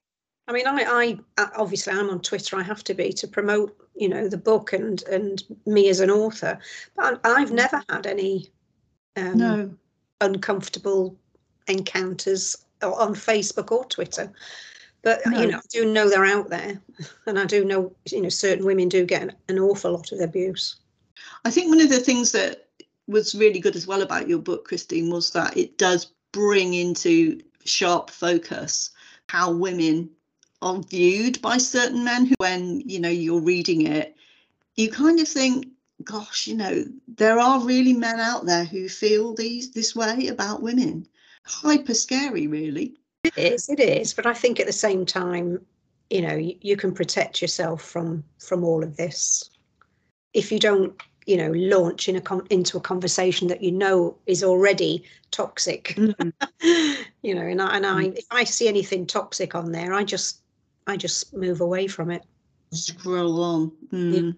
I 0.48 0.52
mean, 0.54 0.68
I, 0.68 0.84
I 0.84 1.20
I- 1.42 1.52
obviously 1.56 1.94
I'm 1.94 2.10
on 2.10 2.22
Twitter. 2.22 2.58
I 2.58 2.64
have 2.64 2.84
to 2.86 2.94
be 2.94 3.12
to 3.14 3.28
promote, 3.28 3.75
you 3.96 4.10
know, 4.10 4.28
the 4.28 4.38
book 4.38 4.74
and 4.74 5.02
and 5.04 5.44
me 5.66 5.90
as 5.90 6.00
an 6.00 6.12
author. 6.12 6.60
But 6.96 7.20
I, 7.24 7.42
I've 7.42 7.52
never 7.52 7.82
had 7.90 8.06
any 8.06 8.50
um, 9.18 9.38
No. 9.38 9.74
uncomfortable 10.22 11.16
encounters 11.68 12.56
on 12.82 13.16
Facebook 13.16 13.72
or 13.72 13.86
Twitter. 13.86 14.32
But 15.02 15.22
No. 15.25 15.42
you 15.42 15.48
know, 15.48 15.58
I 15.58 15.62
do 15.70 15.92
know 15.92 16.10
they're 16.10 16.25
out 16.25 16.50
there, 16.50 16.82
and 17.25 17.40
I 17.40 17.46
do 17.46 17.64
know, 17.66 17.92
you 18.12 18.22
know, 18.22 18.30
certain 18.30 18.66
women 18.66 18.90
do 18.90 19.06
get 19.06 19.24
an, 19.24 19.34
an 19.50 19.60
awful 19.60 19.92
lot 19.94 20.12
of 20.12 20.20
abuse. 20.20 20.75
I 21.44 21.52
think 21.52 21.70
one 21.70 21.82
of 21.82 21.90
the 21.90 22.00
things 22.00 22.32
that 22.34 22.68
was 23.08 23.36
really 23.36 23.60
good 23.60 23.75
as 23.75 23.88
well 23.88 24.02
about 24.02 24.28
your 24.28 24.40
book, 24.40 24.66
Christine, 24.66 25.10
was 25.12 25.32
that 25.32 25.56
it 25.56 25.78
does 25.78 26.12
bring 26.32 26.74
into 26.74 27.40
sharp 27.64 28.10
focus 28.10 28.92
how 29.28 29.52
women 29.52 30.10
are 30.62 30.81
viewed 30.83 31.41
by 31.41 31.57
certain 31.57 32.03
men 32.03 32.25
who 32.25 32.35
when 32.38 32.81
you 32.81 33.00
know 33.00 33.09
you're 33.09 33.41
reading 33.41 33.85
it 33.85 34.15
you 34.75 34.89
kind 34.89 35.19
of 35.19 35.27
think 35.27 35.67
gosh 36.03 36.47
you 36.47 36.55
know 36.55 36.83
there 37.07 37.39
are 37.39 37.65
really 37.65 37.93
men 37.93 38.19
out 38.19 38.45
there 38.45 38.65
who 38.65 38.88
feel 38.89 39.33
these 39.33 39.71
this 39.71 39.95
way 39.95 40.27
about 40.27 40.62
women 40.62 41.07
hyper 41.45 41.93
scary 41.93 42.47
really 42.47 42.95
It 43.25 43.38
is, 43.38 43.69
it 43.69 43.79
is. 43.79 44.13
But 44.13 44.27
I 44.27 44.33
think 44.33 44.59
at 44.59 44.67
the 44.67 44.74
same 44.74 45.05
time, 45.05 45.65
you 46.09 46.21
know, 46.21 46.35
you, 46.35 46.55
you 46.62 46.77
can 46.77 46.93
protect 46.93 47.41
yourself 47.41 47.81
from 47.81 48.24
from 48.38 48.63
all 48.63 48.83
of 48.83 48.97
this 48.97 49.50
if 50.33 50.51
you 50.51 50.59
don't, 50.59 50.93
you 51.25 51.38
know, 51.38 51.51
launch 51.51 52.07
in 52.07 52.15
a 52.17 52.21
con- 52.21 52.45
into 52.50 52.77
a 52.77 52.81
conversation 52.81 53.47
that 53.47 53.63
you 53.63 53.71
know 53.71 54.15
is 54.27 54.43
already 54.43 55.03
toxic. 55.31 55.95
Mm. 55.97 56.33
you 57.24 57.33
know, 57.33 57.47
and 57.47 57.62
I, 57.62 57.77
and 57.77 57.85
I, 57.85 58.03
mm. 58.03 58.17
if 58.17 58.25
I 58.29 58.43
see 58.43 58.67
anything 58.67 59.07
toxic 59.07 59.55
on 59.55 59.71
there, 59.71 59.93
I 59.93 60.03
just, 60.03 60.41
I 60.88 60.98
just 60.98 61.34
move 61.34 61.62
away 61.62 61.88
from 61.88 62.12
it. 62.12 62.24
scroll 62.72 63.42
on 63.44 63.72
Mm. 63.94 64.36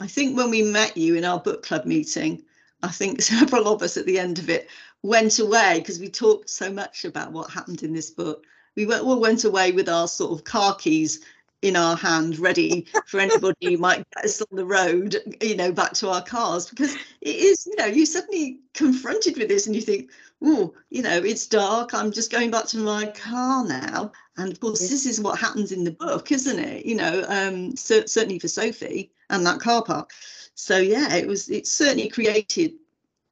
i 0.00 0.06
think 0.06 0.36
when 0.36 0.50
we 0.50 0.62
met 0.62 0.96
you 0.96 1.14
in 1.14 1.24
our 1.24 1.38
book 1.38 1.62
club 1.62 1.84
meeting 1.84 2.42
i 2.82 2.88
think 2.88 3.22
several 3.34 3.68
of 3.68 3.82
us 3.82 3.96
at 3.96 4.06
the 4.06 4.18
end 4.18 4.38
of 4.38 4.48
it 4.50 4.68
went 5.02 5.38
away 5.38 5.78
because 5.78 6.00
we 6.00 6.08
talked 6.08 6.50
so 6.50 6.72
much 6.72 7.04
about 7.04 7.30
what 7.32 7.50
happened 7.50 7.82
in 7.82 7.92
this 7.92 8.10
book 8.10 8.44
we 8.76 8.86
went, 8.86 9.04
all 9.04 9.20
went 9.20 9.44
away 9.44 9.70
with 9.72 9.88
our 9.88 10.08
sort 10.08 10.32
of 10.32 10.44
car 10.44 10.74
keys 10.74 11.20
in 11.62 11.76
our 11.76 11.96
hand 11.96 12.38
ready 12.38 12.86
for 13.06 13.20
anybody 13.20 13.72
who 13.72 13.76
might 13.76 14.04
get 14.14 14.24
us 14.24 14.40
on 14.40 14.56
the 14.56 14.64
road 14.64 15.16
you 15.42 15.54
know 15.54 15.70
back 15.70 15.92
to 15.92 16.08
our 16.08 16.22
cars 16.22 16.68
because 16.68 16.94
it 17.20 17.36
is 17.36 17.66
you 17.66 17.76
know 17.76 17.86
you 17.86 18.06
suddenly 18.06 18.60
confronted 18.72 19.36
with 19.36 19.48
this 19.48 19.66
and 19.66 19.76
you 19.76 19.82
think 19.82 20.10
oh 20.42 20.72
you 20.88 21.02
know 21.02 21.18
it's 21.18 21.46
dark 21.46 21.92
i'm 21.92 22.10
just 22.10 22.32
going 22.32 22.50
back 22.50 22.66
to 22.66 22.78
my 22.78 23.06
car 23.06 23.64
now. 23.64 24.12
And 24.36 24.50
of 24.50 24.60
course 24.60 24.80
this 24.80 25.04
is 25.04 25.20
what 25.20 25.38
happens 25.38 25.70
in 25.70 25.84
the 25.84 25.90
book 25.90 26.32
isn't 26.32 26.58
it? 26.58 26.86
You 26.86 26.94
know 26.94 27.24
um 27.28 27.76
cer- 27.76 28.06
certainly 28.06 28.38
for 28.38 28.48
sophie 28.48 29.12
and 29.28 29.44
that 29.46 29.60
car 29.60 29.82
park. 29.84 30.12
So 30.54 30.78
yeah 30.78 31.14
it 31.14 31.26
was 31.26 31.50
it 31.50 31.66
certainly 31.66 32.08
created 32.08 32.72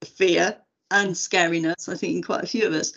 fear 0.05 0.57
and 0.91 1.11
scariness 1.11 1.89
i 1.89 1.95
think 1.95 2.15
in 2.15 2.23
quite 2.23 2.45
a 2.45 2.47
few 2.47 2.67
of 2.67 2.75
us. 2.75 2.93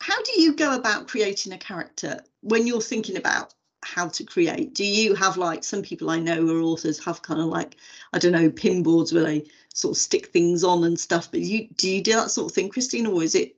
How 0.00 0.20
do 0.22 0.40
you 0.40 0.54
go 0.54 0.74
about 0.74 1.08
creating 1.08 1.52
a 1.52 1.58
character 1.58 2.20
when 2.42 2.66
you're 2.66 2.80
thinking 2.82 3.16
about 3.16 3.54
how 3.84 4.08
to 4.08 4.24
create 4.24 4.74
do 4.74 4.84
you 4.84 5.14
have 5.14 5.36
like 5.36 5.64
some 5.64 5.82
people 5.82 6.10
i 6.10 6.18
know 6.18 6.36
who 6.36 6.58
are 6.58 6.62
authors 6.62 7.02
have 7.04 7.20
kind 7.22 7.40
of 7.40 7.46
like 7.46 7.76
i 8.12 8.18
don't 8.18 8.32
know 8.32 8.50
pin 8.50 8.82
boards 8.82 9.12
where 9.12 9.24
they 9.24 9.44
sort 9.74 9.96
of 9.96 10.00
stick 10.00 10.26
things 10.28 10.62
on 10.62 10.84
and 10.84 10.98
stuff 10.98 11.30
but 11.30 11.40
you 11.40 11.66
do 11.76 11.90
you 11.90 12.02
do 12.02 12.12
that 12.12 12.30
sort 12.30 12.50
of 12.50 12.54
thing 12.54 12.68
christine 12.68 13.06
or 13.06 13.22
is 13.22 13.34
it 13.34 13.56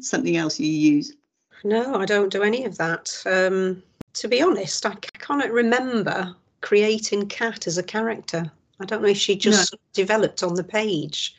something 0.00 0.36
else 0.36 0.58
you 0.58 0.68
use 0.68 1.12
No, 1.64 1.96
I 1.96 2.04
don't 2.04 2.30
do 2.30 2.42
any 2.42 2.64
of 2.64 2.76
that. 2.76 3.10
Um, 3.24 3.82
to 4.14 4.28
be 4.28 4.42
honest, 4.42 4.84
i 4.86 4.94
can't 5.18 5.50
remember 5.50 6.36
creating 6.60 7.26
cat 7.28 7.66
as 7.66 7.78
a 7.78 7.82
character. 7.82 8.50
I 8.80 8.84
don't 8.84 9.02
know 9.02 9.08
if 9.08 9.16
she 9.18 9.36
just 9.36 9.74
developed 9.92 10.42
on 10.42 10.54
the 10.54 10.64
page. 10.64 11.34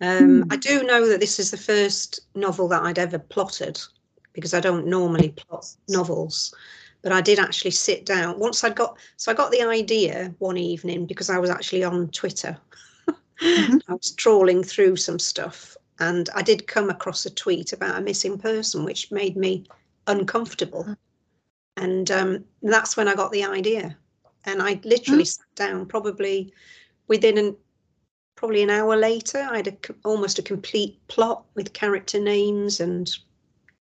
Um, 0.00 0.42
Hmm. 0.42 0.52
I 0.52 0.56
do 0.56 0.82
know 0.82 1.08
that 1.08 1.20
this 1.20 1.38
is 1.38 1.50
the 1.50 1.56
first 1.56 2.20
novel 2.34 2.68
that 2.68 2.82
I'd 2.82 2.98
ever 2.98 3.18
plotted 3.18 3.80
because 4.32 4.54
I 4.54 4.60
don't 4.60 4.86
normally 4.86 5.30
plot 5.30 5.66
novels. 5.88 6.54
But 7.04 7.12
I 7.12 7.20
did 7.20 7.38
actually 7.38 7.70
sit 7.70 8.06
down 8.06 8.40
once 8.40 8.64
I 8.64 8.70
got 8.70 8.98
so 9.16 9.30
I 9.30 9.34
got 9.34 9.52
the 9.52 9.62
idea 9.62 10.34
one 10.38 10.56
evening 10.56 11.06
because 11.06 11.30
I 11.30 11.38
was 11.38 11.50
actually 11.50 11.84
on 11.84 12.08
Twitter. 12.08 12.56
Mhm. 13.40 13.80
I 13.88 13.92
was 13.92 14.12
trawling 14.12 14.64
through 14.64 14.96
some 14.96 15.18
stuff 15.18 15.76
and 16.00 16.28
I 16.34 16.42
did 16.42 16.66
come 16.66 16.90
across 16.90 17.26
a 17.26 17.30
tweet 17.30 17.72
about 17.74 17.98
a 17.98 18.00
missing 18.00 18.38
person, 18.38 18.84
which 18.84 19.12
made 19.12 19.36
me 19.36 19.64
uncomfortable. 20.06 20.96
And 21.76 22.10
um, 22.10 22.44
that's 22.62 22.96
when 22.96 23.06
I 23.06 23.14
got 23.14 23.32
the 23.32 23.44
idea. 23.44 23.96
And 24.46 24.62
I 24.62 24.80
literally 24.84 25.24
sat 25.24 25.54
down 25.54 25.86
probably 25.86 26.52
within 27.06 27.38
an 27.38 27.56
probably 28.36 28.62
an 28.62 28.70
hour 28.70 28.96
later. 28.96 29.46
I 29.50 29.58
had 29.58 29.68
a, 29.68 29.76
almost 30.04 30.38
a 30.38 30.42
complete 30.42 30.98
plot 31.08 31.44
with 31.54 31.72
character 31.72 32.18
names 32.18 32.80
and 32.80 33.10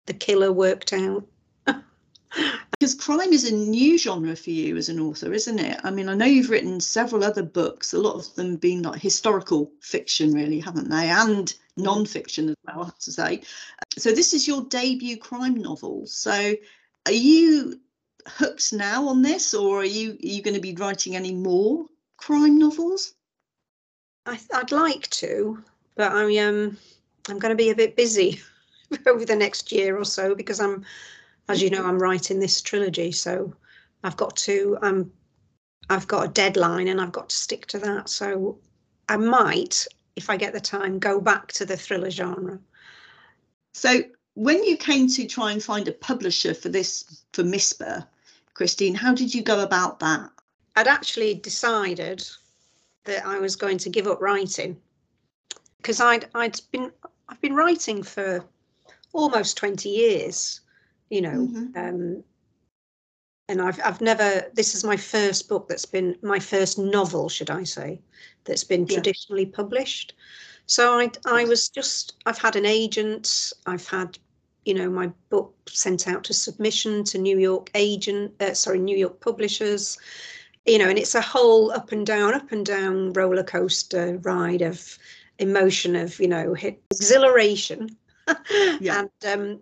the 0.06 0.14
killer 0.14 0.52
worked 0.52 0.94
out. 0.94 1.26
because 2.79 2.95
crime 2.95 3.33
is 3.33 3.43
a 3.43 3.53
new 3.53 3.98
genre 3.98 4.36
for 4.36 4.51
you 4.51 4.77
as 4.77 4.88
an 4.89 5.00
author 5.00 5.33
isn't 5.33 5.59
it? 5.59 5.79
I 5.83 5.91
mean 5.91 6.09
i 6.09 6.13
know 6.13 6.25
you've 6.25 6.50
written 6.50 6.79
several 6.79 7.24
other 7.24 7.43
books 7.43 7.93
a 7.93 8.00
lot 8.00 8.15
of 8.15 8.33
them 8.36 8.55
being 8.55 8.81
like 8.83 9.01
historical 9.01 9.71
fiction 9.81 10.33
really 10.33 10.59
haven't 10.59 10.89
they? 10.89 11.09
And 11.09 11.53
non-fiction 11.77 12.50
as 12.50 12.55
well 12.65 12.81
i 12.81 12.86
have 12.86 13.00
to 13.00 13.12
say. 13.12 13.41
So 13.98 14.12
this 14.12 14.33
is 14.33 14.48
your 14.48 14.63
debut 14.63 15.17
crime 15.17 15.55
novel. 15.55 16.05
So 16.07 16.55
are 17.05 17.12
you 17.12 17.79
hooked 18.27 18.74
now 18.74 19.07
on 19.07 19.21
this 19.21 19.53
or 19.53 19.79
are 19.81 19.86
you 19.86 20.12
are 20.12 20.27
you 20.27 20.41
going 20.41 20.55
to 20.55 20.62
be 20.62 20.75
writing 20.75 21.15
any 21.15 21.33
more 21.33 21.86
crime 22.17 22.57
novels? 22.57 23.13
I, 24.25 24.39
I'd 24.53 24.71
like 24.71 25.09
to, 25.12 25.63
but 25.95 26.12
I 26.12 26.38
um 26.38 26.77
I'm 27.27 27.39
going 27.39 27.51
to 27.51 27.63
be 27.63 27.69
a 27.69 27.75
bit 27.75 27.95
busy 27.95 28.41
over 29.07 29.25
the 29.25 29.36
next 29.36 29.71
year 29.71 29.98
or 29.98 30.05
so 30.05 30.36
because 30.36 30.59
I'm, 30.59 30.86
as 31.50 31.62
you 31.62 31.70
know, 31.70 31.86
I'm 31.86 32.00
writing 32.00 32.39
this 32.39 32.62
trilogy, 32.62 33.12
so 33.12 33.53
I've 34.03 34.15
got 34.15 34.38
to 34.38 34.77
um 34.82 35.12
I've 35.89 36.08
got 36.08 36.25
a 36.25 36.32
deadline 36.32 36.88
and 36.88 37.01
I've 37.01 37.12
got 37.12 37.29
to 37.29 37.36
stick 37.36 37.65
to 37.68 37.79
that. 37.79 38.10
So 38.10 38.60
I 39.10 39.18
might, 39.18 39.88
if 40.15 40.29
I 40.29 40.38
get 40.38 40.53
the 40.53 40.62
time, 40.62 41.00
go 41.00 41.20
back 41.20 41.51
to 41.53 41.65
the 41.65 41.75
thriller 41.75 42.12
genre. 42.12 42.60
So 43.74 44.03
when 44.36 44.63
you 44.63 44.77
came 44.77 45.08
to 45.10 45.25
try 45.25 45.51
and 45.51 45.62
find 45.62 45.88
a 45.88 45.91
publisher 45.91 46.53
for 46.53 46.70
this 46.70 47.24
for 47.34 47.44
Misper, 47.44 48.06
Christine, 48.53 48.94
how 48.94 49.15
did 49.15 49.34
you 49.34 49.41
go 49.41 49.62
about 49.63 50.00
that? 50.00 50.29
I'd 50.75 50.88
actually 50.88 51.34
decided 51.34 52.25
that 53.06 53.25
I 53.25 53.39
was 53.39 53.56
going 53.56 53.79
to 53.79 53.89
give 53.89 54.06
up 54.06 54.22
writing 54.22 54.79
because 55.77 56.00
I'd 56.00 56.29
I'd 56.36 56.62
been 56.72 56.91
I've 57.27 57.41
been 57.41 57.56
writing 57.56 58.03
for 58.03 58.46
almost 59.13 59.58
20 59.58 59.89
years, 59.89 60.62
you 61.10 61.22
know, 61.22 61.48
Mhm. 61.48 61.75
um, 61.75 62.24
and 63.48 63.62
I've 63.62 63.80
I've 63.84 64.01
never 64.01 64.50
this 64.54 64.75
is 64.75 64.84
my 64.84 64.96
first 64.98 65.50
book 65.50 65.68
that's 65.68 65.86
been 65.86 66.16
my 66.22 66.39
first 66.39 66.78
novel, 66.78 67.30
should 67.30 67.50
I 67.50 67.63
say, 67.63 68.00
that's 68.44 68.63
been 68.63 68.86
Yeah. 68.86 68.96
traditionally 68.96 69.46
published. 69.46 70.13
So 70.68 71.00
I 71.00 71.12
I 71.25 71.46
was 71.46 71.70
just 71.70 72.16
I've 72.25 72.38
had 72.38 72.56
an 72.56 72.66
agent, 72.66 73.54
I've 73.66 73.88
had 73.88 74.18
you 74.66 74.74
know 74.75 74.89
my 74.89 75.08
book 75.30 75.56
sent 75.68 76.08
out 76.08 76.24
to 76.25 76.34
submission 76.34 77.04
to 77.06 77.18
New 77.18 77.39
York 77.39 77.72
agent, 77.74 78.34
uh, 78.39 78.54
sorry 78.54 78.80
New 78.80 78.98
York 78.98 79.20
publishers, 79.20 79.98
you 80.66 80.78
know, 80.78 80.89
and 80.89 81.00
it's 81.00 81.16
a 81.16 81.22
whole 81.22 81.72
up 81.72 81.92
and 81.92 82.06
down, 82.06 82.36
up 82.36 82.51
and 82.51 82.66
down 82.66 83.13
roller 83.13 83.44
coaster 83.44 84.20
ride 84.20 84.62
of 84.62 84.98
emotion 85.39 85.96
of 85.96 86.20
you 86.20 86.28
know 86.28 86.54
exhilaration 86.92 87.98
Yeah. 88.80 89.00
and 89.00 89.10
um 89.25 89.62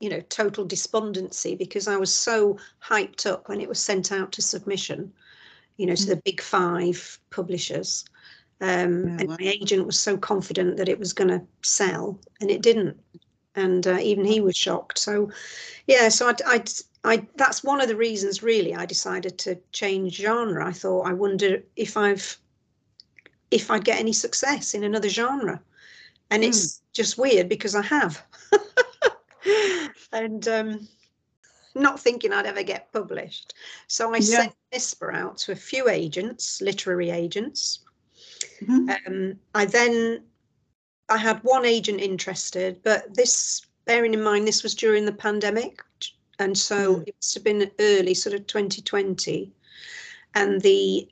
you 0.00 0.08
know 0.08 0.20
total 0.28 0.64
despondency 0.64 1.54
because 1.54 1.86
i 1.88 1.96
was 1.96 2.12
so 2.14 2.58
hyped 2.82 3.26
up 3.26 3.48
when 3.48 3.60
it 3.60 3.68
was 3.68 3.78
sent 3.78 4.12
out 4.12 4.32
to 4.32 4.42
submission 4.42 5.12
you 5.76 5.86
know 5.86 5.94
to 5.94 6.06
the 6.06 6.16
big 6.24 6.40
five 6.40 7.18
publishers 7.30 8.04
Um, 8.62 9.06
Yeah, 9.06 9.16
and 9.18 9.28
wow. 9.28 9.36
my 9.40 9.46
agent 9.46 9.86
was 9.86 9.98
so 9.98 10.18
confident 10.18 10.76
that 10.76 10.88
it 10.88 10.98
was 10.98 11.14
going 11.14 11.28
to 11.30 11.42
sell, 11.62 12.18
and 12.40 12.50
it 12.50 12.62
didn't. 12.62 12.96
And 13.54 13.86
uh, 13.86 13.98
even 14.00 14.24
he 14.26 14.40
was 14.40 14.56
shocked. 14.56 14.98
So, 14.98 15.30
yeah, 15.86 16.10
so 16.10 16.28
I, 16.28 16.34
I, 16.46 16.64
I, 17.04 17.26
that's 17.36 17.64
one 17.64 17.80
of 17.80 17.88
the 17.88 17.96
reasons 17.96 18.42
really 18.42 18.74
I 18.74 18.86
decided 18.86 19.38
to 19.38 19.56
change 19.72 20.16
genre. 20.16 20.66
I 20.66 20.72
thought 20.72 21.08
I 21.08 21.14
wonder 21.14 21.62
if 21.76 21.96
I've, 21.96 22.38
if 23.50 23.70
I'd 23.70 23.84
get 23.84 23.98
any 23.98 24.12
success 24.12 24.74
in 24.74 24.84
another 24.84 25.08
genre, 25.08 25.60
and 26.30 26.44
it's 26.44 26.82
just 26.92 27.18
weird 27.18 27.48
because 27.48 27.74
I 27.74 27.82
have. 27.82 28.22
and 30.12 30.46
um, 30.48 30.88
not 31.74 32.00
thinking 32.00 32.32
I'd 32.32 32.46
ever 32.46 32.62
get 32.62 32.92
published. 32.92 33.54
So 33.86 34.12
I 34.14 34.18
Yeah. 34.18 34.42
sent 34.42 34.54
Misper 34.72 35.12
out 35.12 35.38
to 35.38 35.52
a 35.52 35.56
few 35.56 35.88
agents, 35.88 36.60
literary 36.60 37.10
agents. 37.10 37.80
Mhm. 38.62 39.06
Um, 39.06 39.40
I 39.54 39.64
then 39.64 40.24
I 41.08 41.16
had 41.18 41.42
one 41.42 41.64
agent 41.64 42.00
interested, 42.00 42.80
but 42.84 43.14
this, 43.14 43.62
bearing 43.84 44.14
in 44.14 44.22
mind, 44.22 44.46
this 44.46 44.62
was 44.62 44.74
during 44.74 45.04
the 45.04 45.12
pandemic, 45.12 45.82
and 46.38 46.56
so 46.56 46.96
Mm. 46.96 47.08
it 47.08 47.14
must 47.16 47.34
have 47.34 47.44
been 47.44 47.70
early, 47.80 48.14
sort 48.14 48.34
of 48.34 48.46
2020, 48.46 49.52
and 50.34 50.60
the 50.60 51.08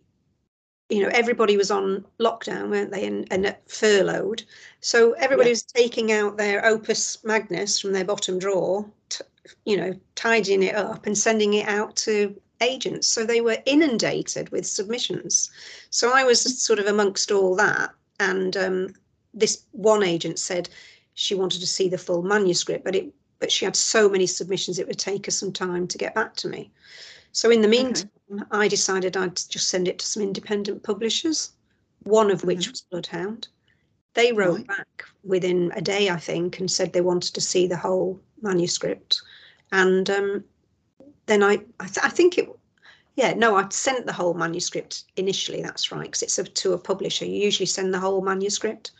you 0.88 1.02
know 1.02 1.10
everybody 1.12 1.56
was 1.56 1.70
on 1.70 2.04
lockdown 2.18 2.70
weren't 2.70 2.90
they 2.90 3.06
and, 3.06 3.26
and 3.30 3.54
furloughed. 3.66 4.42
So 4.80 5.12
everybody 5.12 5.50
Yeah. 5.50 5.52
was 5.52 5.62
taking 5.62 6.12
out 6.12 6.36
their 6.36 6.64
opus 6.64 7.22
magnus 7.24 7.78
from 7.78 7.92
their 7.92 8.04
bottom 8.04 8.38
drawer 8.38 8.88
t- 9.08 9.24
you 9.64 9.76
know 9.76 9.92
tidying 10.14 10.62
it 10.62 10.74
up 10.74 11.06
and 11.06 11.16
sending 11.16 11.54
it 11.54 11.68
out 11.68 11.94
to 11.96 12.40
agents. 12.60 13.06
So 13.06 13.24
they 13.24 13.40
were 13.40 13.58
inundated 13.66 14.48
with 14.50 14.66
submissions. 14.66 15.50
So 15.90 16.12
i 16.12 16.24
was 16.24 16.40
sort 16.62 16.78
of 16.78 16.86
amongst 16.86 17.30
all 17.30 17.54
that 17.56 17.90
and 18.20 18.56
um, 18.56 18.94
this 19.34 19.64
one 19.72 20.02
agent 20.02 20.38
said 20.38 20.68
she 21.14 21.34
wanted 21.34 21.60
to 21.60 21.66
see 21.66 21.88
the 21.88 21.98
full 21.98 22.22
manuscript 22.22 22.84
but 22.84 22.94
it 22.94 23.12
but 23.40 23.52
she 23.52 23.64
had 23.64 23.76
so 23.76 24.08
many 24.08 24.26
submissions 24.26 24.78
it 24.78 24.86
would 24.88 24.98
take 24.98 25.26
her 25.26 25.30
some 25.30 25.52
time 25.52 25.86
to 25.86 25.98
get 25.98 26.14
back 26.14 26.34
to 26.34 26.48
me 26.48 26.70
so 27.32 27.50
in 27.50 27.62
the 27.62 27.68
meantime 27.68 28.10
I 28.50 28.68
decided 28.68 29.16
I'd 29.16 29.36
just 29.36 29.68
send 29.68 29.88
it 29.88 29.98
to 30.00 30.06
some 30.06 30.22
independent 30.22 30.82
publishers, 30.82 31.52
one 32.04 32.30
of 32.30 32.44
which 32.44 32.66
Mhm. 32.66 32.70
was 32.70 32.80
Bloodhound. 32.90 33.48
They 34.14 34.32
wrote 34.32 34.58
Right. 34.58 34.66
back 34.66 35.04
within 35.24 35.72
a 35.76 35.80
day, 35.80 36.10
I 36.10 36.16
think, 36.18 36.58
and 36.58 36.70
said 36.70 36.92
they 36.92 37.00
wanted 37.00 37.34
to 37.34 37.40
see 37.40 37.66
the 37.66 37.76
whole 37.76 38.20
manuscript. 38.42 39.20
And 39.72 40.08
um, 40.10 40.44
then 41.26 41.42
I, 41.42 41.60
I, 41.78 41.86
th- 41.86 42.04
I 42.04 42.08
think 42.08 42.38
it, 42.38 42.48
yeah, 43.16 43.34
no, 43.34 43.56
I 43.56 43.68
sent 43.68 44.06
the 44.06 44.12
whole 44.12 44.34
manuscript 44.34 45.04
initially. 45.16 45.62
That's 45.62 45.92
right, 45.92 46.02
because 46.04 46.22
it's 46.22 46.38
a, 46.38 46.44
to 46.44 46.72
a 46.72 46.78
publisher. 46.78 47.24
You 47.26 47.42
usually 47.42 47.66
send 47.66 47.92
the 47.92 48.00
whole 48.00 48.22
manuscript 48.22 48.92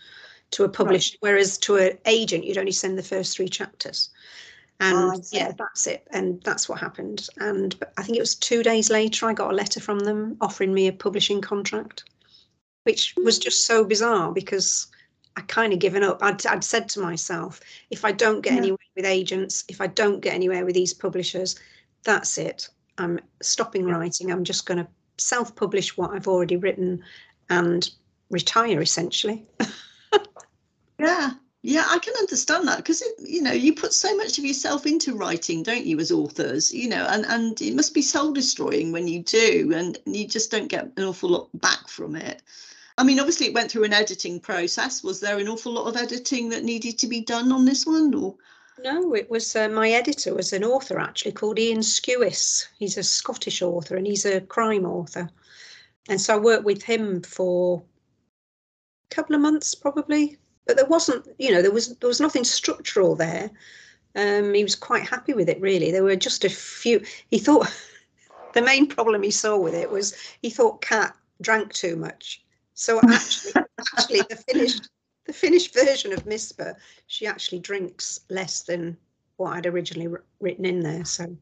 to 0.52 0.64
a 0.64 0.68
publisher, 0.68 1.16
whereas 1.20 1.58
to 1.58 1.76
an 1.76 1.99
agent, 2.06 2.44
you'd 2.44 2.58
only 2.58 2.73
send 2.73 2.97
the 2.97 3.02
first 3.02 3.37
three 3.37 3.49
chapters. 3.49 4.11
And 4.80 4.97
oh, 4.97 5.20
see. 5.20 5.38
yeah, 5.38 5.52
that's 5.58 5.87
it. 5.87 6.06
And 6.12 6.40
that's 6.44 6.68
what 6.68 6.78
happened. 6.78 7.26
And 7.38 7.75
I 7.97 8.02
think 8.02 8.16
it 8.16 8.20
was 8.23 8.35
two 8.37 8.62
days 8.62 8.90
later, 8.90 9.26
I 9.26 9.32
got 9.32 9.50
a 9.50 9.56
letter 9.56 9.80
from 9.80 10.00
them 10.00 10.37
offering 10.40 10.73
me 10.73 10.87
a 10.87 10.92
publishing 10.92 11.40
contract, 11.40 12.04
which 12.85 13.14
was 13.16 13.38
hmm. 13.38 13.42
just 13.42 13.66
so 13.66 13.85
bizarre 13.85 14.32
because 14.32 14.87
I 15.37 15.40
kind 15.42 15.73
of 15.73 15.78
given 15.78 16.02
up. 16.04 16.23
I'd, 16.23 16.44
I'd 16.47 16.64
said 16.64 16.88
to 16.90 17.00
myself, 17.00 17.61
if 17.90 18.04
I 18.04 18.12
don't 18.12 18.40
get 18.40 18.52
Yeah. 18.52 18.58
anywhere 18.58 18.78
with 18.97 19.04
agents, 19.04 19.64
if 19.68 19.80
I 19.80 19.88
don't 19.88 20.20
get 20.20 20.35
anywhere 20.35 20.64
with 20.64 20.75
these 20.75 20.94
publishers, 20.94 21.58
that's 22.04 22.38
it. 22.38 22.68
I'm 22.99 23.20
stopping 23.42 23.85
writing. 23.85 24.30
I'm 24.30 24.44
just 24.44 24.66
going 24.66 24.78
to 24.78 24.88
self 25.18 25.54
publish 25.56 25.97
what 25.97 26.12
I've 26.12 26.28
already 26.28 26.56
written 26.56 27.02
and 27.50 27.88
retire 28.30 28.80
essentially. 28.80 29.47
Yeah, 30.99 31.30
yeah, 31.68 31.84
I 31.87 31.98
can 31.98 32.14
understand 32.16 32.66
that 32.66 32.78
because 32.78 33.02
you 33.18 33.42
know 33.42 33.52
you 33.52 33.74
put 33.74 33.92
so 33.92 34.16
much 34.16 34.38
of 34.38 34.44
yourself 34.46 34.87
into 34.87 35.14
writing, 35.14 35.62
don't 35.62 35.85
you, 35.85 36.00
as 36.00 36.11
authors? 36.11 36.72
You 36.72 36.88
know, 36.88 37.07
and 37.11 37.26
and 37.26 37.61
it 37.61 37.74
must 37.74 37.92
be 37.92 38.00
soul 38.00 38.33
destroying 38.33 38.90
when 38.90 39.07
you 39.07 39.22
do, 39.22 39.74
and 39.74 39.98
you 40.07 40.26
just 40.26 40.50
don't 40.50 40.68
get 40.68 40.90
an 40.96 41.04
awful 41.04 41.28
lot 41.28 41.48
back 41.61 41.87
from 41.87 42.16
it. 42.16 42.40
I 42.96 43.04
mean, 43.04 43.20
obviously, 43.20 43.48
it 43.48 43.52
went 43.52 43.70
through 43.70 43.85
an 43.85 43.92
editing 43.92 44.40
process. 44.40 45.04
Was 45.04 45.20
there 45.20 45.38
an 45.38 45.46
awful 45.46 45.72
lot 45.72 45.88
of 45.88 45.96
editing 45.98 46.48
that 46.48 46.64
needed 46.64 46.98
to 47.00 47.07
be 47.07 47.20
done 47.20 47.52
on 47.52 47.66
this 47.66 47.85
one, 47.85 48.14
or? 48.14 48.35
No, 48.83 49.12
it 49.12 49.28
was 49.28 49.54
uh, 49.54 49.68
my 49.68 49.90
editor 49.90 50.35
was 50.35 50.54
an 50.54 50.64
author 50.64 50.98
actually 50.98 51.33
called 51.33 51.59
Ian 51.59 51.83
Skewis. 51.83 52.66
He's 52.78 52.96
a 52.96 53.02
Scottish 53.02 53.61
author 53.61 53.96
and 53.96 54.07
he's 54.07 54.24
a 54.24 54.40
crime 54.40 54.87
author. 54.87 55.28
And 56.09 56.18
so 56.18 56.35
I 56.35 56.38
worked 56.38 56.64
with 56.64 56.83
him 56.83 57.20
for 57.20 57.83
a 59.11 59.14
couple 59.14 59.35
of 59.35 59.42
months 59.42 59.74
probably. 59.74 60.38
But 60.68 60.76
there 60.76 60.87
wasn't, 60.87 61.26
you 61.38 61.50
know, 61.50 61.62
there 61.62 61.72
was 61.72 61.96
there 61.96 62.09
was 62.09 62.20
nothing 62.20 62.44
structural 62.44 63.16
there. 63.16 63.50
Um, 64.14 64.52
he 64.52 64.62
was 64.62 64.76
quite 64.76 65.09
happy 65.09 65.33
with 65.33 65.48
it 65.48 65.59
really. 65.61 65.90
There 65.90 66.04
were 66.04 66.14
just 66.14 66.44
a 66.44 66.50
few 66.50 67.02
he 67.31 67.38
thought 67.38 67.74
the 68.52 68.61
main 68.61 68.87
problem 68.87 69.22
he 69.22 69.31
saw 69.31 69.57
with 69.57 69.74
it 69.74 69.90
was 69.90 70.14
he 70.42 70.50
thought 70.50 70.83
Kat 70.83 71.16
drank 71.40 71.72
too 71.72 71.96
much. 71.96 72.44
So 72.74 73.00
actually 73.09 73.52
actually 73.81 74.20
the 74.28 74.37
finished 74.37 74.90
the 75.24 75.33
finished 75.33 75.72
version 75.72 76.12
of 76.12 76.26
Misper, 76.26 76.76
she 77.07 77.26
actually 77.26 77.61
drinks 77.61 78.20
less 78.28 78.62
than 78.62 78.94
what 79.38 79.57
I'd 79.57 79.66
originally 79.66 80.09
wr- 80.09 80.24
written 80.38 80.66
in 80.66 80.81
there. 80.81 81.07
So 81.07 81.35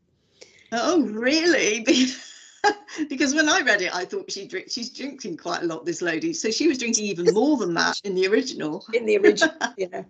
Oh, 0.71 1.03
really? 1.03 1.85
because 3.09 3.35
when 3.35 3.49
I 3.49 3.61
read 3.61 3.83
it, 3.83 3.95
I 3.95 4.05
thought 4.05 4.31
she 4.31 4.47
drink, 4.47 4.69
she's 4.71 4.91
drinking 4.91 5.37
quite 5.37 5.63
a 5.63 5.67
lot. 5.67 5.85
This 5.85 6.03
lady, 6.03 6.33
so 6.33 6.51
she 6.51 6.69
was 6.69 6.79
drinking 6.79 7.05
even 7.05 7.33
more 7.33 7.57
than 7.57 7.75
that 7.75 8.01
in 8.05 8.15
the 8.15 8.27
original. 8.27 8.85
in 8.93 9.07
the 9.07 9.19
original, 9.19 9.55
yeah. 9.77 10.03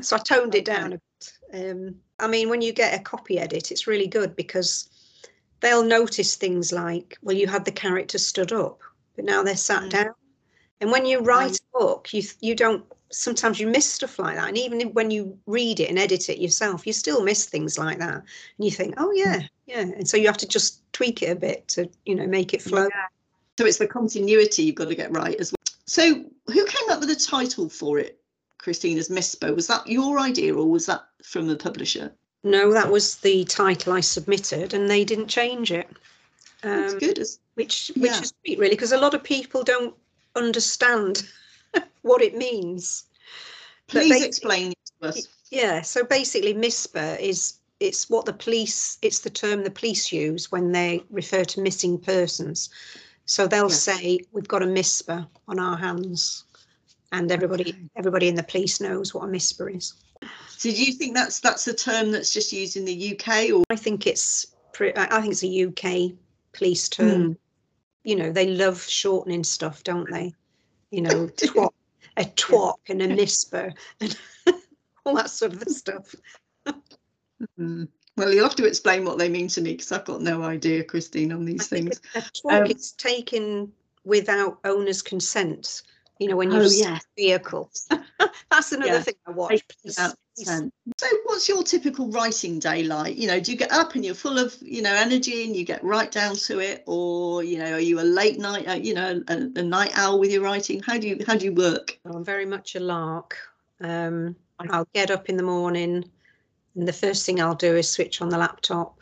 So 0.00 0.16
I 0.16 0.18
toned 0.20 0.54
it 0.54 0.64
down 0.64 0.94
a 0.94 0.98
bit. 0.98 1.32
Um, 1.70 1.94
I 2.18 2.26
mean, 2.26 2.48
when 2.48 2.62
you 2.62 2.72
get 2.72 2.98
a 2.98 3.02
copy 3.02 3.38
edit, 3.38 3.70
it's 3.70 3.86
really 3.86 4.06
good 4.06 4.34
because 4.36 4.88
they'll 5.60 5.84
notice 5.84 6.36
things 6.36 6.72
like, 6.72 7.16
well, 7.22 7.36
you 7.36 7.46
had 7.46 7.64
the 7.64 7.72
character 7.72 8.18
stood 8.18 8.52
up, 8.52 8.80
but 9.16 9.24
now 9.24 9.42
they're 9.42 9.56
sat 9.56 9.84
Mm. 9.84 9.90
down. 9.90 10.14
And 10.80 10.90
when 10.90 11.04
you 11.06 11.20
write 11.20 11.56
a 11.56 11.78
book, 11.78 12.12
you 12.12 12.22
you 12.40 12.54
don't 12.54 12.84
sometimes 13.10 13.58
you 13.58 13.66
miss 13.66 13.92
stuff 13.92 14.18
like 14.18 14.36
that. 14.36 14.48
And 14.48 14.58
even 14.58 14.80
when 14.92 15.10
you 15.10 15.38
read 15.46 15.80
it 15.80 15.88
and 15.90 15.98
edit 15.98 16.28
it 16.28 16.38
yourself, 16.38 16.86
you 16.86 16.92
still 16.92 17.22
miss 17.22 17.46
things 17.46 17.78
like 17.78 17.98
that. 17.98 18.14
And 18.14 18.24
you 18.58 18.70
think, 18.70 18.94
oh 18.98 19.10
yeah, 19.12 19.42
yeah. 19.66 19.80
And 19.80 20.08
so 20.08 20.16
you 20.16 20.26
have 20.26 20.36
to 20.38 20.48
just 20.48 20.80
tweak 20.92 21.22
it 21.22 21.30
a 21.30 21.36
bit 21.36 21.66
to, 21.68 21.88
you 22.06 22.14
know, 22.14 22.26
make 22.26 22.54
it 22.54 22.62
flow. 22.62 22.88
So 23.58 23.66
it's 23.66 23.78
the 23.78 23.86
continuity 23.86 24.62
you've 24.62 24.76
got 24.76 24.88
to 24.88 24.94
get 24.94 25.14
right 25.14 25.34
as 25.40 25.52
well. 25.52 25.74
So 25.86 26.24
who 26.46 26.66
came 26.66 26.90
up 26.90 27.00
with 27.00 27.08
the 27.08 27.16
title 27.16 27.68
for 27.68 27.98
it, 27.98 28.20
Christina's 28.58 29.10
Misper? 29.10 29.54
Was 29.54 29.66
that 29.66 29.86
your 29.86 30.18
idea 30.20 30.54
or 30.54 30.70
was 30.70 30.86
that 30.86 31.02
from 31.22 31.46
the 31.46 31.56
publisher? 31.56 32.12
No, 32.42 32.72
that 32.72 32.90
was 32.90 33.16
the 33.16 33.44
title 33.44 33.92
I 33.92 34.00
submitted, 34.00 34.72
and 34.72 34.88
they 34.88 35.04
didn't 35.04 35.28
change 35.28 35.70
it. 35.72 35.90
That's 36.62 36.94
Um, 36.94 36.98
good. 36.98 37.18
Which 37.54 37.90
which 37.96 38.10
Yeah. 38.10 38.20
is 38.20 38.32
sweet, 38.42 38.58
really, 38.58 38.74
because 38.74 38.92
a 38.92 38.98
lot 39.00 39.12
of 39.12 39.22
people 39.22 39.62
don't 39.62 39.94
understand 40.36 41.28
what 42.02 42.22
it 42.22 42.36
means. 42.36 43.04
please 43.86 44.22
explain 44.22 44.72
it 44.72 44.78
to 45.00 45.08
us. 45.08 45.28
Yeah, 45.50 45.82
so 45.82 46.04
basically, 46.04 46.54
MISPER 46.54 47.16
is 47.20 47.54
it's 47.80 48.10
what 48.10 48.26
the 48.26 48.32
police 48.32 48.98
it's 49.02 49.20
the 49.20 49.30
term 49.30 49.64
the 49.64 49.70
police 49.70 50.12
use 50.12 50.52
when 50.52 50.70
they 50.72 51.02
refer 51.10 51.44
to 51.44 51.60
missing 51.60 51.98
persons. 51.98 52.70
So 53.24 53.46
they'll 53.46 53.70
Yeah. 53.70 53.74
say 53.76 54.20
we've 54.32 54.48
got 54.48 54.62
a 54.62 54.66
MISPER 54.66 55.26
on 55.48 55.58
our 55.58 55.76
hands, 55.76 56.44
and 57.12 57.32
everybody 57.32 57.70
Okay. 57.70 57.90
everybody 57.96 58.28
in 58.28 58.34
the 58.36 58.42
police 58.42 58.80
knows 58.80 59.12
what 59.14 59.24
a 59.24 59.28
MISPER 59.28 59.70
is. 59.70 59.94
So 60.48 60.70
do 60.70 60.84
you 60.84 60.92
think 60.92 61.14
that's 61.14 61.40
that's 61.40 61.66
a 61.66 61.74
term 61.74 62.12
that's 62.12 62.32
just 62.32 62.52
used 62.52 62.76
in 62.76 62.84
the 62.84 63.12
UK 63.18 63.50
or 63.52 63.64
I 63.70 63.76
think 63.76 64.06
it's 64.06 64.46
pre- 64.72 64.94
I 64.94 65.16
I 65.16 65.20
think 65.20 65.32
it's 65.32 65.42
a 65.44 65.66
UK 65.66 66.12
police 66.52 66.88
term. 66.88 67.22
Hmm. 67.26 67.32
You 68.04 68.16
know, 68.16 68.30
they 68.32 68.46
love 68.46 68.82
shortening 68.82 69.44
stuff, 69.44 69.82
don't 69.84 70.10
they? 70.10 70.32
You 70.90 71.02
know, 71.02 71.26
twat, 71.36 71.70
a 72.16 72.24
twoc 72.24 72.74
and 72.88 73.02
a 73.02 73.08
misper 73.08 73.72
and 74.00 74.16
all 75.04 75.14
that 75.16 75.30
sort 75.30 75.54
of 75.54 75.62
stuff. 75.68 76.14
Mm. 77.58 77.88
Well, 78.16 78.34
you'll 78.34 78.44
have 78.44 78.56
to 78.56 78.66
explain 78.66 79.04
what 79.04 79.18
they 79.18 79.28
mean 79.28 79.48
to 79.48 79.60
me 79.60 79.72
because 79.72 79.92
I've 79.92 80.04
got 80.04 80.20
no 80.20 80.42
idea, 80.42 80.84
Christine, 80.84 81.32
on 81.32 81.44
these 81.44 81.72
I 81.72 81.76
things. 81.76 82.00
A, 82.14 82.18
a 82.18 82.22
twoc 82.22 82.52
Um, 82.52 82.66
is 82.66 82.92
taken 82.92 83.72
without 84.04 84.58
owner's 84.64 85.02
consent. 85.02 85.82
You 86.20 86.28
know, 86.28 86.36
when 86.36 86.50
you 86.50 86.58
Oh, 86.58 86.62
use 86.62 86.78
yes. 86.78 87.02
vehicles. 87.16 87.88
That's 88.50 88.72
another 88.72 88.92
Yeah. 88.92 89.02
thing 89.02 89.14
I 89.26 89.30
watch. 89.30 89.48
Police- 89.48 89.62
Without 89.84 90.14
police- 90.36 90.48
consent. 90.48 90.74
So, 90.98 91.06
what's 91.24 91.48
your 91.48 91.62
typical 91.62 92.10
writing 92.10 92.58
day 92.58 92.82
like? 92.82 93.16
You 93.16 93.26
know, 93.26 93.40
do 93.40 93.50
you 93.50 93.56
get 93.56 93.72
up 93.72 93.94
and 93.94 94.04
you're 94.04 94.14
full 94.14 94.38
of, 94.38 94.54
you 94.60 94.82
know, 94.82 94.92
energy 94.94 95.44
and 95.44 95.56
you 95.56 95.64
get 95.64 95.82
right 95.82 96.12
down 96.12 96.36
to 96.36 96.58
it, 96.60 96.84
or 96.86 97.42
you 97.42 97.56
know, 97.58 97.72
are 97.72 97.80
you 97.80 98.00
a 98.00 98.02
late 98.02 98.38
night, 98.38 98.68
uh, 98.68 98.74
you 98.74 98.92
know, 98.92 99.22
a, 99.28 99.34
a 99.56 99.62
night 99.62 99.92
owl 99.96 100.18
with 100.20 100.30
your 100.30 100.42
writing? 100.42 100.82
How 100.82 100.98
do 100.98 101.08
you 101.08 101.24
how 101.26 101.36
do 101.36 101.46
you 101.46 101.54
work? 101.54 101.98
I'm 102.04 102.22
very 102.24 102.44
much 102.46 102.76
a 102.76 102.80
lark. 102.80 103.36
Um, 103.80 104.36
I'll 104.68 104.86
get 104.92 105.10
up 105.10 105.30
in 105.30 105.38
the 105.38 105.42
morning, 105.42 106.04
and 106.74 106.86
the 106.86 106.92
first 106.92 107.24
thing 107.24 107.40
I'll 107.40 107.54
do 107.54 107.76
is 107.76 107.88
switch 107.90 108.20
on 108.20 108.28
the 108.28 108.36
laptop, 108.36 108.98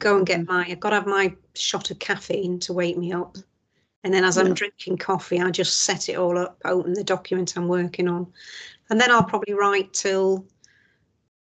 go 0.00 0.18
and 0.18 0.26
get 0.26 0.40
Mhm. 0.42 0.48
my. 0.48 0.66
I've 0.68 0.80
got 0.80 0.90
to 0.90 0.96
have 0.96 1.06
my 1.06 1.34
shot 1.54 1.90
of 1.90 1.98
caffeine 1.98 2.58
to 2.60 2.74
wake 2.74 2.98
me 2.98 3.10
up, 3.12 3.38
And 4.04 4.12
then 4.12 4.24
as 4.24 4.36
I'm 4.36 4.52
drinking 4.52 4.98
coffee, 4.98 5.40
I 5.40 5.50
just 5.50 5.82
set 5.82 6.08
it 6.08 6.16
all 6.16 6.36
up, 6.36 6.58
open 6.64 6.92
the 6.92 7.04
document 7.04 7.56
I'm 7.56 7.68
working 7.68 8.08
on. 8.08 8.32
And 8.90 9.00
then 9.00 9.10
I'll 9.10 9.22
probably 9.22 9.54
write 9.54 9.92
till, 9.92 10.44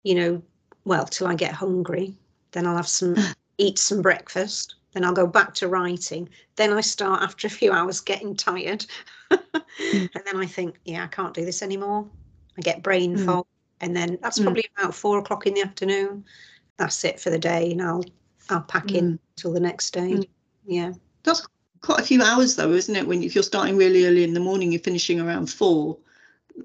you 0.03 0.15
know, 0.15 0.41
well, 0.83 1.05
till 1.05 1.27
I 1.27 1.35
get 1.35 1.53
hungry. 1.53 2.15
Then 2.51 2.67
I'll 2.67 2.75
have 2.75 2.87
some, 2.87 3.15
eat 3.57 3.79
some 3.79 4.01
breakfast. 4.01 4.75
Then 4.91 5.05
I'll 5.05 5.13
go 5.13 5.27
back 5.27 5.53
to 5.55 5.67
writing. 5.67 6.27
Then 6.57 6.73
I 6.73 6.81
start 6.81 7.21
after 7.21 7.47
a 7.47 7.51
few 7.51 7.71
hours 7.71 8.01
getting 8.01 8.35
tired. 8.35 8.85
and 9.31 9.41
then 10.25 10.35
I 10.35 10.45
think, 10.45 10.79
yeah, 10.83 11.03
I 11.05 11.07
can't 11.07 11.33
do 11.33 11.45
this 11.45 11.61
anymore. 11.61 12.07
I 12.57 12.61
get 12.61 12.83
brain 12.83 13.15
Mm. 13.15 13.25
fog. 13.25 13.45
And 13.81 13.95
then 13.95 14.17
that's 14.21 14.39
Mm. 14.39 14.43
probably 14.43 14.65
about 14.77 14.93
four 14.93 15.19
o'clock 15.19 15.47
in 15.47 15.53
the 15.53 15.61
afternoon. 15.61 16.25
That's 16.75 17.05
it 17.05 17.19
for 17.21 17.29
the 17.29 17.39
day. 17.39 17.71
And 17.71 17.81
I'll, 17.81 18.03
I'll 18.49 18.61
pack 18.61 18.93
in 18.93 19.17
till 19.37 19.53
the 19.53 19.59
next 19.61 19.91
day. 19.91 20.11
Mm. 20.11 20.27
Yeah. 20.65 20.93
That's 21.23 21.47
quite 21.81 21.99
a 21.99 22.03
few 22.05 22.21
hours 22.21 22.55
though, 22.55 22.71
isn't 22.71 22.95
it? 22.95 23.07
When 23.07 23.23
if 23.23 23.35
you're 23.35 23.43
starting 23.43 23.77
really 23.77 24.05
early 24.05 24.23
in 24.23 24.33
the 24.33 24.39
morning, 24.39 24.71
you're 24.71 24.81
finishing 24.81 25.19
around 25.19 25.49
four. 25.49 25.97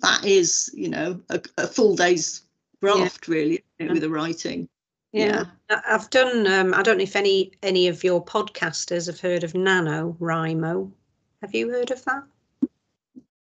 That 0.03 0.25
is, 0.25 0.71
you 0.75 0.89
know, 0.89 1.21
a, 1.31 1.41
a 1.59 1.67
full 1.67 1.95
day's 1.97 2.43
graft 2.81 3.29
really 3.29 3.63
Yeah. 3.79 3.93
with 3.93 4.03
the 4.03 4.11
writing. 4.11 4.69
Yeah. 5.13 5.45
I- 5.71 5.83
I've 5.89 6.11
done. 6.11 6.47
Um, 6.47 6.75
I 6.75 6.83
don't 6.83 6.99
know 6.99 7.05
if 7.05 7.17
any 7.17 7.53
any 7.63 7.89
of 7.89 8.03
your 8.05 8.25
podcasters 8.25 9.07
have 9.07 9.21
heard 9.21 9.45
of 9.45 9.55
Nano 9.55 10.17
NaNoWriMo. 10.21 10.91
Have 11.43 11.55
you 11.55 11.71
heard 11.71 11.91
of 11.91 12.05
that? 12.05 12.25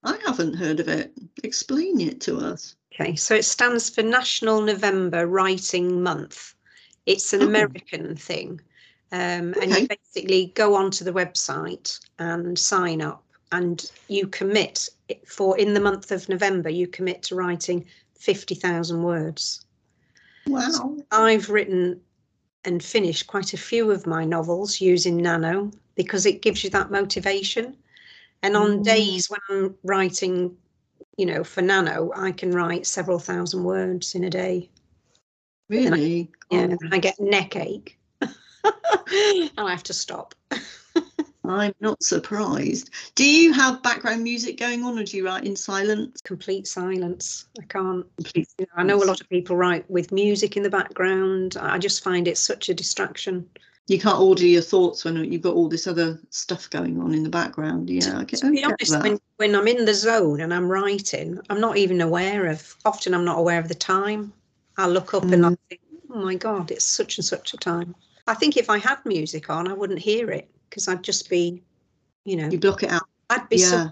I 0.04 0.18
haven't 0.26 0.54
heard 0.54 0.80
of 0.80 0.88
it. 0.88 1.12
Explain 1.44 2.00
it 2.00 2.20
to 2.22 2.37
us. 2.38 2.74
Okay, 2.92 3.14
so 3.16 3.35
it 3.35 3.44
stands 3.44 3.88
for 3.88 4.02
National 4.02 4.61
November 4.61 5.26
Writing 5.26 6.02
Month. 6.02 6.54
It's 7.06 7.32
an 7.32 7.42
Oh. 7.42 7.46
American 7.46 8.16
thing, 8.16 8.61
um, 9.12 9.55
and 9.61 9.70
you 9.70 9.87
basically 9.88 10.53
go 10.55 10.75
onto 10.75 11.05
the 11.05 11.12
website 11.12 12.01
and 12.18 12.59
sign 12.59 13.03
up, 13.03 13.22
and 13.53 13.90
you 14.09 14.27
commit 14.27 14.88
for 15.27 15.59
in 15.59 15.75
the 15.75 15.81
month 15.81 16.11
of 16.11 16.29
November. 16.29 16.70
You 16.70 16.87
commit 16.87 17.22
to 17.25 17.35
writing 17.35 17.87
fifty 18.18 18.55
thousand 18.55 19.03
words. 19.03 19.64
Wow. 20.46 20.96
I've 21.11 21.51
written 21.51 22.01
and 22.64 22.83
finished 22.83 23.27
quite 23.27 23.53
a 23.53 23.59
few 23.59 23.90
of 23.90 24.07
my 24.07 24.25
novels 24.25 24.81
using 24.81 25.16
Nano 25.16 25.70
because 25.94 26.27
it 26.27 26.42
gives 26.42 26.64
you 26.64 26.70
that 26.70 26.90
motivation. 26.90 27.77
And 28.42 28.57
on 28.57 28.79
Mm. 28.79 28.85
days 28.85 29.31
when 29.31 29.40
I'm 29.51 29.75
writing, 29.85 30.57
you 31.16 31.27
know, 31.27 31.44
for 31.44 31.61
Nano, 31.62 32.12
I 32.16 32.33
can 32.33 32.53
write 32.53 32.87
several 32.87 33.18
thousand 33.18 33.64
words 33.64 34.14
in 34.14 34.25
a 34.25 34.31
day. 34.31 34.70
Really? 35.68 36.31
Yeah, 36.51 36.75
Oh, 36.83 36.88
I 36.90 36.98
get 36.98 37.20
neck 37.20 37.57
ache. 37.57 37.98
and 38.64 39.51
I 39.59 39.70
have 39.70 39.83
to 39.85 39.94
stop. 39.94 40.35
I'm 41.44 41.75
not 41.81 42.03
surprised. 42.03 42.90
Do 43.16 43.29
you 43.29 43.53
have 43.53 43.83
background 43.83 44.22
music 44.22 44.59
going 44.59 44.85
on 44.85 44.98
or 44.98 45.05
do 45.05 45.16
you 45.16 45.27
write 45.27 45.44
in 45.44 45.57
silence? 45.57 46.20
Complete 46.22 46.68
silence. 46.68 47.46
I 47.61 47.64
can't. 47.64 48.07
Complete 48.16 48.48
You 48.59 48.66
know, 48.66 48.72
I 48.77 48.85
know 48.85 49.03
a 49.03 49.05
lot 49.05 49.20
of 49.20 49.29
people 49.29 49.57
write 49.57 49.88
with 49.90 50.12
music 50.12 50.57
in 50.57 50.62
the 50.62 50.70
background. 50.70 51.57
I 51.61 51.79
just 51.79 52.05
find 52.05 52.29
it 52.29 52.38
such 52.38 52.68
a 52.68 52.75
distraction. 52.75 53.48
You 53.88 53.98
can't 53.98 54.20
order 54.20 54.46
your 54.46 54.62
thoughts 54.62 55.05
when 55.05 55.16
you've 55.31 55.42
got 55.42 55.55
all 55.55 55.68
this 55.68 55.88
other 55.88 56.20
stuff 56.31 56.70
going 56.70 57.01
on 57.01 57.12
in 57.12 57.25
the 57.25 57.29
background. 57.29 57.90
Yeah, 57.90 58.20
I 58.20 58.25
get, 58.25 58.38
to 58.40 58.51
be 58.53 58.62
honest, 58.62 59.03
when, 59.03 59.18
when 59.38 59.57
I'm 59.57 59.66
in 59.66 59.85
the 59.85 59.94
zone 59.94 60.40
and 60.40 60.55
I'm 60.55 60.70
writing, 60.70 61.40
I'm 61.51 61.61
not 61.61 61.77
even 61.77 62.01
aware 62.01 62.46
of, 62.46 62.77
often 62.85 63.12
I'm 63.12 63.25
not 63.25 63.38
aware 63.40 63.59
of 63.59 63.66
the 63.66 63.75
time. 63.75 64.33
I 64.79 64.87
look 64.87 65.12
up 65.14 65.25
and 65.25 65.44
I 65.44 65.48
Mm. 65.51 65.57
think, 65.68 65.81
oh 66.11 66.22
my 66.22 66.37
God, 66.37 66.70
it's 66.70 66.85
such 66.85 67.18
and 67.18 67.25
such 67.25 67.53
a 67.53 67.57
time. 67.57 67.96
I 68.26 68.35
think 68.35 68.56
if 68.56 68.70
I 68.70 68.78
had 68.78 68.98
music 69.04 69.50
on, 69.50 69.68
I 69.68 69.72
wouldn't 69.72 69.98
hear 69.98 70.30
it 70.30 70.50
because 70.68 70.88
I'd 70.88 71.02
just 71.02 71.28
be, 71.28 71.62
you 72.24 72.37
know, 72.37 72.48
You 72.48 72.58
block 72.58 72.82
it 72.82 72.90
out. 72.90 73.02
I'd 73.30 73.48
be 73.48 73.56
yeah. 73.56 73.90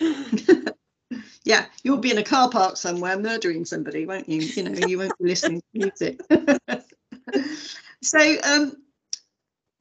Yeah, 1.44 1.66
you'll 1.82 1.96
be 1.96 2.10
in 2.10 2.18
a 2.18 2.22
car 2.22 2.50
park 2.50 2.76
somewhere 2.76 3.18
murdering 3.18 3.64
somebody, 3.64 4.04
won't 4.06 4.28
you? 4.28 4.40
You 4.40 4.62
know, 4.64 4.86
you 4.86 4.98
won't 4.98 5.16
be 5.18 5.28
listening 5.28 5.60
to 5.60 5.66
music. 5.72 6.20
so, 8.02 8.36
um, 8.44 8.76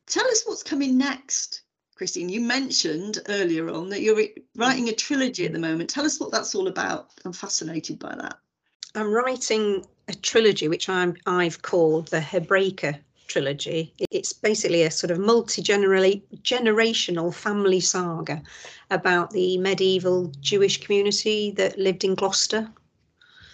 tell 0.07 0.25
us 0.27 0.43
what's 0.45 0.63
coming 0.63 0.97
next, 0.97 1.63
Christine. 1.95 2.29
You 2.29 2.41
mentioned 2.41 3.19
earlier 3.27 3.69
on 3.69 3.89
that 3.89 4.01
you're 4.01 4.19
writing 4.55 4.87
a 4.89 4.93
trilogy 4.93 5.45
at 5.45 5.53
the 5.53 5.59
moment. 5.59 5.89
Tell 5.89 6.05
us 6.05 6.19
what 6.19 6.31
that's 6.31 6.55
all 6.55 6.69
about. 6.69 7.09
I'm 7.25 7.33
fascinated 7.33 7.99
by 7.99 8.15
that. 8.15 8.39
I'm 8.95 9.11
writing 9.11 9.85
a 10.09 10.13
trilogy 10.15 10.67
which 10.67 10.89
I'm 10.89 11.15
I've 11.25 11.61
called 11.61 12.07
the 12.07 12.19
Hebraica 12.19 12.99
trilogy. 13.27 13.93
It's 14.11 14.33
basically 14.33 14.83
a 14.83 14.91
sort 14.91 15.11
of 15.11 15.19
multi-generational 15.19 17.33
family 17.33 17.79
saga 17.79 18.41
about 18.89 19.29
the 19.29 19.57
medieval 19.59 20.33
Jewish 20.41 20.81
community 20.81 21.51
that 21.51 21.77
lived 21.77 22.03
in 22.03 22.15
Gloucester. 22.15 22.67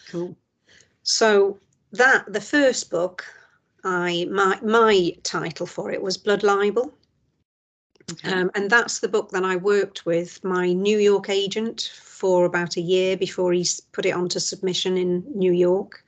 Cool. 0.09 0.35
So 1.03 1.59
that 1.91 2.31
the 2.31 2.41
first 2.41 2.89
book, 2.89 3.25
I 3.83 4.25
my 4.31 4.57
my 4.63 5.15
title 5.23 5.67
for 5.67 5.91
it 5.91 6.01
was 6.01 6.17
Blood 6.17 6.43
Libel. 6.43 6.93
Okay. 8.11 8.31
Um, 8.31 8.51
and 8.55 8.69
that's 8.69 8.99
the 8.99 9.09
book 9.09 9.31
that 9.31 9.43
I 9.43 9.55
worked 9.55 10.05
with 10.05 10.43
my 10.43 10.71
New 10.71 10.99
York 10.99 11.29
agent 11.29 11.91
for 12.03 12.45
about 12.45 12.77
a 12.77 12.81
year 12.81 13.17
before 13.17 13.51
he 13.51 13.65
put 13.91 14.05
it 14.05 14.11
onto 14.11 14.39
submission 14.39 14.95
in 14.95 15.23
New 15.33 15.51
York, 15.51 16.04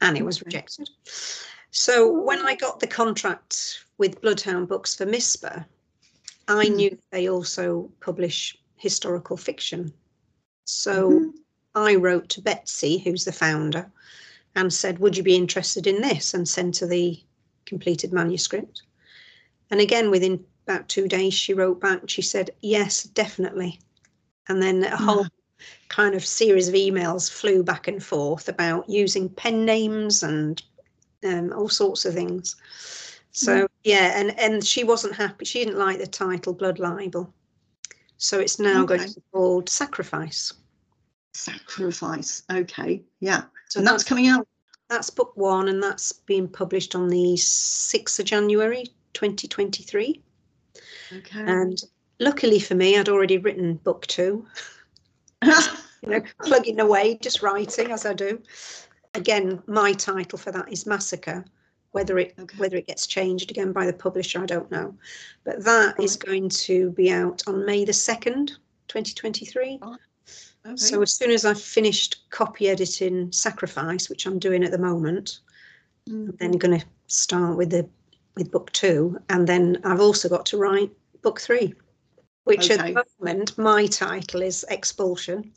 and 0.00 0.16
it 0.16 0.24
was 0.24 0.42
rejected. 0.42 0.88
So 1.70 2.10
when 2.10 2.40
I 2.46 2.54
got 2.54 2.80
the 2.80 2.86
contract 2.86 3.84
with 3.98 4.20
Bloodhound 4.20 4.68
Books 4.68 4.94
for 4.94 5.06
Misper, 5.06 5.66
I 6.46 6.66
Hmm. 6.66 6.74
knew 6.74 6.98
they 7.10 7.28
also 7.28 7.90
publish 8.00 8.56
historical 8.76 9.36
fiction. 9.36 9.92
So 10.64 11.10
Mhm. 11.10 11.32
I 11.74 11.94
wrote 11.96 12.28
to 12.30 12.40
Betsy, 12.42 12.98
who's 12.98 13.24
the 13.24 13.32
founder, 13.32 13.90
and 14.54 14.72
said, 14.72 14.98
Would 14.98 15.16
you 15.16 15.22
be 15.22 15.36
interested 15.36 15.86
in 15.86 16.00
this? 16.00 16.34
and 16.34 16.48
sent 16.48 16.78
her 16.78 16.86
the 16.86 17.20
completed 17.66 18.12
manuscript. 18.12 18.82
And 19.70 19.80
again, 19.80 20.10
within 20.10 20.44
about 20.66 20.88
two 20.88 21.08
days, 21.08 21.34
she 21.34 21.54
wrote 21.54 21.80
back. 21.80 22.08
She 22.08 22.22
said, 22.22 22.50
Yes, 22.60 23.02
definitely. 23.04 23.80
And 24.48 24.62
then 24.62 24.84
a 24.84 24.96
whole 24.96 25.26
kind 25.88 26.14
of 26.14 26.24
series 26.24 26.68
of 26.68 26.74
emails 26.74 27.30
flew 27.30 27.62
back 27.62 27.88
and 27.88 28.02
forth 28.02 28.48
about 28.48 28.88
using 28.88 29.28
pen 29.28 29.64
names 29.64 30.22
and 30.22 30.62
um, 31.24 31.52
all 31.52 31.68
sorts 31.68 32.04
of 32.04 32.14
things. 32.14 32.56
So 33.32 33.68
yeah, 33.84 34.18
and 34.18 34.38
and 34.38 34.64
she 34.64 34.84
wasn't 34.84 35.14
happy. 35.14 35.44
She 35.44 35.60
didn't 35.64 35.78
like 35.78 35.98
the 35.98 36.06
title 36.06 36.52
Blood 36.52 36.78
Libel. 36.78 37.32
So 38.16 38.40
it's 38.40 38.58
now 38.58 38.84
going 38.84 39.00
to 39.00 39.14
be 39.14 39.22
called 39.32 39.68
Sacrifice. 39.68 40.52
Sacrifice. 41.34 42.42
Okay. 42.50 43.02
Yeah. 43.20 43.42
So 43.68 43.78
and 43.78 43.86
that's 43.86 44.02
coming 44.02 44.26
out. 44.26 44.46
That's 44.88 45.10
book 45.10 45.32
one, 45.36 45.68
and 45.68 45.82
that's 45.82 46.12
being 46.12 46.48
published 46.48 46.94
on 46.94 47.08
the 47.08 47.34
6th 47.34 48.18
of 48.18 48.24
January 48.24 48.86
2023. 49.12 50.22
Okay. 51.12 51.40
And 51.40 51.80
luckily 52.18 52.58
for 52.58 52.74
me, 52.74 52.98
I'd 52.98 53.08
already 53.08 53.38
written 53.38 53.74
book 53.76 54.06
two, 54.06 54.46
you 56.02 56.10
know, 56.10 56.22
plugging 56.42 56.80
away, 56.80 57.18
just 57.20 57.42
writing 57.42 57.90
as 57.92 58.06
I 58.06 58.14
do. 58.14 58.42
Again, 59.14 59.62
my 59.66 59.92
title 59.92 60.38
for 60.38 60.52
that 60.52 60.70
is 60.72 60.86
Massacre. 60.86 61.44
Whether 61.92 62.18
it 62.18 62.34
Okay. 62.38 62.58
whether 62.58 62.76
it 62.76 62.86
gets 62.86 63.06
changed 63.06 63.50
again 63.50 63.72
by 63.72 63.86
the 63.86 63.94
publisher, 63.94 64.42
I 64.42 64.46
don't 64.46 64.70
know. 64.70 64.94
But 65.44 65.64
that 65.64 65.98
is 65.98 66.16
going 66.16 66.50
to 66.50 66.90
be 66.90 67.10
out 67.10 67.42
on 67.46 67.64
May 67.64 67.86
the 67.86 67.92
2nd, 67.92 68.48
2023. 68.88 69.78
Okay. 69.82 69.96
So 70.76 71.00
as 71.00 71.14
soon 71.14 71.30
as 71.30 71.46
I've 71.46 71.60
finished 71.60 72.28
copy 72.28 72.68
editing 72.68 73.32
Sacrifice, 73.32 74.10
which 74.10 74.26
I'm 74.26 74.38
doing 74.38 74.64
at 74.64 74.70
the 74.70 74.78
moment, 74.78 75.40
Mm. 76.08 76.28
I'm 76.28 76.36
then 76.36 76.52
going 76.52 76.80
to 76.80 76.86
start 77.06 77.56
with 77.56 77.70
the 77.70 77.88
with 78.34 78.50
book 78.50 78.70
two, 78.72 79.18
and 79.28 79.46
then 79.46 79.78
I've 79.84 80.00
also 80.00 80.28
got 80.28 80.46
to 80.46 80.56
write 80.58 80.90
book 81.22 81.40
three, 81.40 81.74
which 82.48 82.70
at 82.70 82.78
the 82.78 83.04
moment 83.20 83.56
my 83.58 83.86
title 83.86 84.42
is 84.42 84.64
Expulsion. 84.70 85.52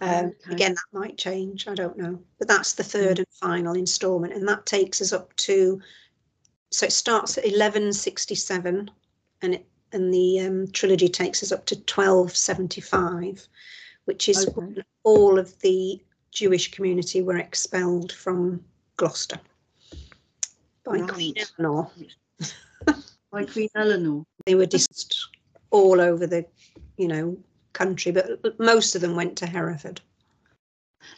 Um, 0.00 0.32
Okay. 0.46 0.54
Again, 0.54 0.74
that 0.74 0.98
might 0.98 1.18
change. 1.18 1.68
I 1.68 1.74
don't 1.74 1.98
know, 1.98 2.18
but 2.38 2.48
that's 2.48 2.72
the 2.72 2.82
third 2.84 3.18
and 3.18 3.26
final 3.32 3.74
instalment, 3.74 4.32
and 4.32 4.48
that 4.48 4.64
takes 4.64 5.02
us 5.02 5.12
up 5.12 5.34
to. 5.36 5.80
So 6.70 6.86
it 6.86 6.92
starts 6.92 7.36
at 7.36 7.44
eleven 7.44 7.92
sixty 7.92 8.34
seven, 8.34 8.90
and 9.42 9.54
it 9.54 9.66
and 9.92 10.14
the 10.14 10.40
um, 10.40 10.72
trilogy 10.72 11.08
takes 11.08 11.42
us 11.42 11.52
up 11.52 11.66
to 11.66 11.76
twelve 11.84 12.34
seventy 12.34 12.80
five, 12.80 13.46
which 14.06 14.28
is 14.28 14.46
Okay. 14.46 14.52
when 14.54 14.84
all 15.02 15.38
of 15.38 15.58
the 15.60 16.00
Jewish 16.30 16.70
community 16.70 17.20
were 17.20 17.38
expelled 17.38 18.12
from 18.12 18.64
Gloucester 18.96 19.38
by 20.84 21.00
Queen 21.02 21.34
Eleanor. 21.58 21.90
By 23.30 23.44
Queen 23.44 23.68
Eleanor. 23.74 24.24
They 24.46 24.54
were 24.54 24.66
just 24.66 25.28
all 25.70 26.00
over 26.00 26.26
the, 26.26 26.44
you 26.96 27.08
know, 27.08 27.36
country, 27.72 28.12
but 28.12 28.58
most 28.58 28.94
of 28.94 29.00
them 29.00 29.14
went 29.14 29.36
to 29.38 29.46
Hereford. 29.46 30.00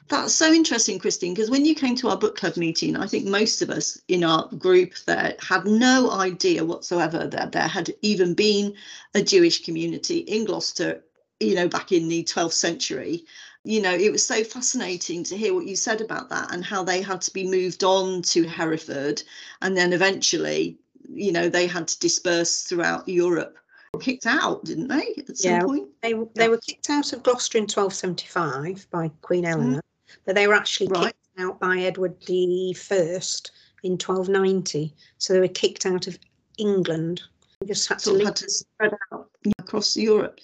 That's 0.08 0.34
so 0.34 0.52
interesting, 0.52 0.98
Christine, 0.98 1.34
because 1.34 1.50
when 1.50 1.64
you 1.64 1.74
came 1.74 1.96
to 1.96 2.08
our 2.08 2.16
book 2.16 2.36
club 2.36 2.56
meeting, 2.56 2.96
I 2.96 3.06
think 3.06 3.26
most 3.26 3.62
of 3.62 3.70
us 3.70 4.00
in 4.08 4.22
our 4.22 4.48
group 4.58 4.94
there 5.06 5.34
had 5.40 5.64
no 5.64 6.10
idea 6.10 6.64
whatsoever 6.64 7.26
that 7.26 7.52
there 7.52 7.68
had 7.68 7.92
even 8.02 8.34
been 8.34 8.74
a 9.14 9.22
Jewish 9.22 9.64
community 9.64 10.18
in 10.18 10.44
Gloucester, 10.44 11.02
you 11.40 11.54
know, 11.54 11.68
back 11.68 11.90
in 11.90 12.08
the 12.08 12.22
12th 12.24 12.52
century. 12.52 13.24
You 13.64 13.80
know, 13.80 13.94
it 13.94 14.12
was 14.12 14.24
so 14.24 14.44
fascinating 14.44 15.24
to 15.24 15.36
hear 15.36 15.54
what 15.54 15.66
you 15.66 15.76
said 15.76 16.00
about 16.00 16.28
that 16.30 16.52
and 16.52 16.64
how 16.64 16.84
they 16.84 17.02
had 17.02 17.20
to 17.22 17.32
be 17.32 17.48
moved 17.48 17.82
on 17.82 18.22
to 18.22 18.44
Hereford 18.46 19.22
and 19.62 19.76
then 19.76 19.92
eventually, 19.92 20.78
you 21.08 21.32
know, 21.32 21.48
they 21.48 21.66
had 21.66 21.88
to 21.88 21.98
disperse 21.98 22.62
throughout 22.62 23.08
Europe 23.08 23.58
kicked 24.00 24.26
out, 24.26 24.64
didn't 24.64 24.88
they? 24.88 25.14
At 25.28 25.36
some 25.36 25.50
Yeah, 25.50 25.62
point. 25.64 25.88
They 26.00 26.14
they 26.34 26.48
were 26.48 26.58
kicked 26.58 26.88
out 26.90 27.12
of 27.12 27.22
Gloucester 27.22 27.58
in 27.58 27.64
1275 27.64 28.86
by 28.90 29.10
Queen 29.20 29.44
mm. 29.44 29.48
Eleanor, 29.50 29.82
but 30.24 30.34
they 30.34 30.46
were 30.46 30.54
actually 30.54 30.88
Right. 30.88 31.14
kicked 31.14 31.40
out 31.40 31.60
by 31.60 31.80
Edward 31.80 32.16
the 32.26 32.72
First 32.74 33.52
in 33.82 33.98
1290. 33.98 34.94
So 35.18 35.32
they 35.32 35.40
were 35.40 35.48
kicked 35.48 35.86
out 35.86 36.06
of 36.06 36.18
England. 36.58 37.22
We 37.60 37.66
just 37.66 37.88
had 37.88 37.98
to 37.98 38.04
Sort 38.04 38.14
of 38.14 38.18
leave. 38.18 38.26
had 38.28 38.36
to 38.36 38.50
spread 38.50 38.92
out 39.12 39.30
across 39.58 39.96
Europe. 39.96 40.40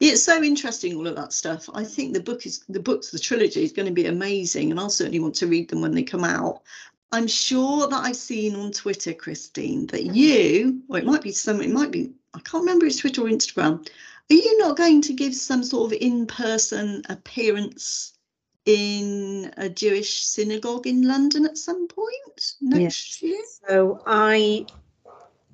Yeah, 0.00 0.12
it's 0.12 0.22
so 0.22 0.42
interesting 0.42 0.96
all 0.96 1.06
of 1.06 1.16
that 1.16 1.32
stuff. 1.32 1.68
I 1.74 1.84
think 1.84 2.14
the 2.14 2.22
book 2.22 2.46
is 2.46 2.64
the 2.68 2.80
books, 2.80 3.10
the 3.10 3.18
trilogy 3.18 3.62
is 3.64 3.72
going 3.72 3.86
to 3.86 3.92
be 3.92 4.06
amazing, 4.06 4.70
and 4.70 4.80
I'll 4.80 4.90
certainly 4.90 5.20
want 5.20 5.34
to 5.36 5.46
read 5.46 5.68
them 5.68 5.80
when 5.80 5.94
they 5.94 6.02
come 6.02 6.24
out. 6.24 6.62
I'm 7.12 7.26
sure 7.26 7.88
that 7.88 8.04
I've 8.04 8.16
seen 8.16 8.56
on 8.56 8.72
Twitter, 8.72 9.12
Christine, 9.12 9.86
that 9.88 10.02
mm-hmm. 10.02 10.14
you, 10.14 10.82
or 10.88 10.98
it 10.98 11.04
might 11.04 11.20
be 11.20 11.32
some, 11.32 11.60
it 11.60 11.70
might 11.70 11.90
be, 11.90 12.10
I 12.34 12.40
can't 12.40 12.62
remember 12.62 12.86
if 12.86 12.92
it's 12.92 13.00
Twitter 13.00 13.22
or 13.22 13.28
Instagram. 13.28 13.86
Are 14.30 14.34
you 14.34 14.58
not 14.58 14.76
going 14.76 15.02
to 15.02 15.12
give 15.12 15.34
some 15.34 15.62
sort 15.62 15.92
of 15.92 15.98
in-person 16.00 17.02
appearance 17.08 18.14
in 18.64 19.52
a 19.56 19.68
Jewish 19.68 20.24
synagogue 20.24 20.86
in 20.86 21.02
London 21.06 21.44
at 21.44 21.58
some 21.58 21.88
point 21.88 22.54
next 22.60 23.22
year? 23.22 23.42
So 23.68 24.02
I 24.06 24.66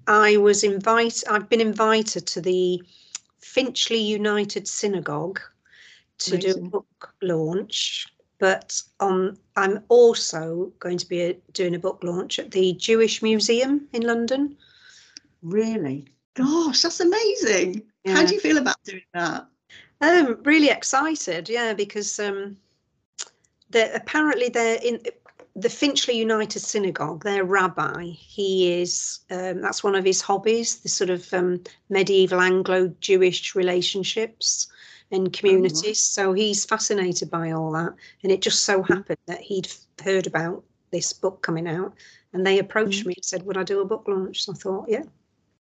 I 0.07 0.37
was 0.37 0.65
invited. 0.65 1.29
I've 1.29 1.49
been 1.49 1.61
invited 1.61 2.27
to 2.29 2.41
the 2.41 2.83
Finchley 3.41 3.99
United 3.99 4.69
Synagogue 4.69 5.41
to 6.19 6.39
do 6.39 6.53
a 6.53 6.61
book 6.61 7.15
launch. 7.23 8.07
But 8.39 8.81
um, 9.01 9.37
I'm 9.57 9.83
also 9.89 10.73
going 10.79 10.99
to 10.99 11.09
be 11.09 11.31
uh 11.31 11.33
doing 11.53 11.75
a 11.75 11.79
book 11.79 12.05
launch 12.05 12.39
at 12.39 12.53
the 12.53 12.73
Jewish 12.75 13.21
Museum 13.21 13.89
in 13.93 14.03
London. 14.03 14.57
Really? 15.43 16.07
Gosh, 16.39 16.83
that's 16.83 17.01
amazing. 17.01 17.83
How 18.07 18.25
do 18.25 18.33
you 18.33 18.41
feel 18.41 18.59
about 18.59 18.77
doing 18.85 19.03
that? 19.13 19.47
Um, 20.01 20.39
really 20.45 20.69
excited, 20.69 21.49
yeah, 21.49 21.75
because 21.75 22.19
um, 22.21 22.57
they 23.71 23.93
apparently 23.93 24.49
they're 24.49 24.79
in 24.83 25.01
the 25.57 25.69
Finchley 25.69 26.17
United 26.17 26.61
Synagogue. 26.61 27.25
Their 27.25 27.45
rabbi, 27.45 28.05
he 28.05 28.81
is 28.81 29.19
um, 29.31 29.61
that's 29.61 29.83
one 29.83 29.97
of 29.97 30.05
his 30.05 30.21
hobbies, 30.21 30.77
the 30.77 30.89
sort 30.89 31.11
of 31.11 31.35
um, 31.35 31.61
medieval 31.91 32.41
Anglo-Jewish 32.41 33.57
relationships 33.57 34.69
and 35.11 35.33
communities. 35.33 36.01
So 36.01 36.33
he's 36.33 36.65
fascinated 36.65 37.31
by 37.31 37.51
all 37.51 37.73
that, 37.73 37.95
and 38.23 38.31
it 38.31 38.43
just 38.43 38.65
so 38.65 38.85
happened 38.85 39.19
that 39.27 39.41
he'd 39.41 39.73
heard 40.05 40.29
about 40.29 40.63
this 40.93 41.13
book 41.13 41.43
coming 41.43 41.67
out, 41.67 41.95
and 42.33 42.47
they 42.47 42.61
approached 42.61 43.05
me 43.05 43.15
and 43.17 43.25
said, 43.25 43.45
"Would 43.45 43.57
I 43.57 43.65
do 43.65 43.81
a 43.81 43.85
book 43.85 44.05
launch?" 44.07 44.45
So 44.45 44.53
I 44.53 44.55
thought, 44.55 44.89
yeah. 44.89 45.03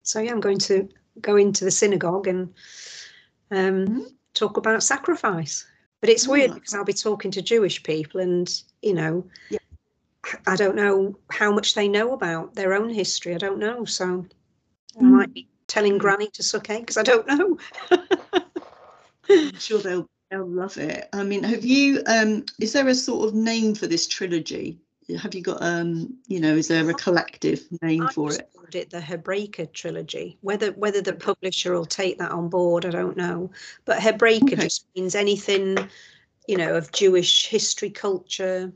So 0.08 0.20
yeah, 0.20 0.30
I'm 0.32 0.40
going 0.40 0.58
to 0.60 0.88
go 1.20 1.36
into 1.36 1.66
the 1.66 1.70
synagogue 1.70 2.26
and 2.28 2.54
um, 3.50 3.86
Mhm. 3.86 4.06
talk 4.32 4.56
about 4.56 4.82
sacrifice. 4.82 5.66
But 6.00 6.08
it's 6.08 6.26
Oh, 6.26 6.32
weird 6.32 6.54
because 6.54 6.72
I'll 6.74 6.84
be 6.84 6.94
talking 6.94 7.30
to 7.32 7.42
Jewish 7.42 7.82
people, 7.82 8.20
and 8.20 8.48
you 8.80 8.94
know, 8.94 9.24
Yeah. 9.50 9.58
I 10.46 10.56
don't 10.56 10.76
know 10.76 11.18
how 11.30 11.52
much 11.52 11.74
they 11.74 11.88
know 11.88 12.12
about 12.14 12.54
their 12.54 12.72
own 12.72 12.88
history. 12.88 13.34
I 13.34 13.38
don't 13.38 13.58
know, 13.58 13.84
so 13.84 14.24
I 14.98 15.02
Mm. 15.02 15.10
might 15.10 15.34
be 15.34 15.46
telling. 15.66 15.98
Granny 15.98 16.28
to 16.28 16.42
suck 16.42 16.70
eggs. 16.70 16.96
I 16.96 17.02
don't 17.02 17.26
know. 17.26 17.58
I'm 19.28 19.58
sure 19.58 19.78
they'll 19.78 20.08
they'll 20.30 20.48
love 20.48 20.78
it. 20.78 21.08
I 21.12 21.22
mean, 21.22 21.42
have 21.42 21.64
you 21.66 22.02
um 22.06 22.46
is 22.58 22.72
there 22.72 22.88
a 22.88 22.94
sort 22.94 23.28
of 23.28 23.34
name 23.34 23.74
for 23.74 23.86
this 23.86 24.06
trilogy? 24.06 24.78
Have 25.20 25.34
you 25.34 25.42
got 25.42 25.62
um, 25.62 26.16
you 26.28 26.40
know, 26.40 26.54
is 26.56 26.68
there 26.68 26.88
a 26.88 26.94
collective 26.94 27.66
name 27.82 28.04
I 28.04 28.12
for 28.12 28.32
it? 28.32 28.50
It 28.74 28.90
the 28.90 29.00
Hebraica 29.00 29.72
trilogy. 29.72 30.38
Whether 30.40 30.72
whether 30.72 31.00
the 31.02 31.14
publisher 31.14 31.72
will 31.72 31.86
take 31.86 32.18
that 32.18 32.30
on 32.30 32.48
board, 32.48 32.84
I 32.84 32.90
don't 32.90 33.16
know. 33.16 33.50
But 33.84 33.98
Hebraica 33.98 34.54
Okay. 34.54 34.62
just 34.62 34.86
means 34.96 35.14
anything, 35.14 35.76
you 36.46 36.56
know, 36.56 36.74
of 36.76 36.92
Jewish 36.92 37.46
history, 37.46 37.90
culture. 37.90 38.72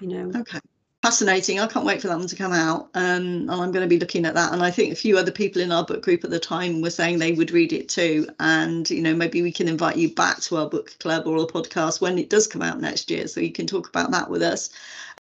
You 0.00 0.08
know, 0.08 0.32
Okay. 0.36 0.60
Fascinating. 1.02 1.58
I 1.58 1.66
can't 1.66 1.84
wait 1.84 2.00
for 2.00 2.06
that 2.06 2.18
one 2.18 2.28
to 2.28 2.36
come 2.36 2.52
out. 2.52 2.90
Um, 2.94 3.48
and 3.48 3.50
I'm 3.50 3.72
going 3.72 3.82
to 3.82 3.88
be 3.88 3.98
looking 3.98 4.24
at 4.24 4.34
that. 4.34 4.52
And 4.52 4.62
I 4.62 4.70
think 4.70 4.92
a 4.92 4.96
few 4.96 5.18
other 5.18 5.32
people 5.32 5.60
in 5.60 5.72
our 5.72 5.84
book 5.84 6.00
group 6.00 6.22
at 6.22 6.30
the 6.30 6.38
time 6.38 6.80
were 6.80 6.90
saying 6.90 7.18
they 7.18 7.32
would 7.32 7.50
read 7.50 7.72
it 7.72 7.88
too. 7.88 8.28
And, 8.38 8.88
you 8.88 9.02
know, 9.02 9.12
maybe 9.12 9.42
we 9.42 9.50
can 9.50 9.66
invite 9.66 9.96
you 9.96 10.14
back 10.14 10.40
to 10.42 10.58
our 10.58 10.68
book 10.68 10.96
club 11.00 11.26
or 11.26 11.36
a 11.38 11.46
podcast 11.46 12.00
when 12.00 12.18
it 12.18 12.30
does 12.30 12.46
come 12.46 12.62
out 12.62 12.80
next 12.80 13.10
year 13.10 13.26
so 13.26 13.40
you 13.40 13.50
can 13.50 13.66
talk 13.66 13.88
about 13.88 14.12
that 14.12 14.30
with 14.30 14.42
us. 14.42 14.70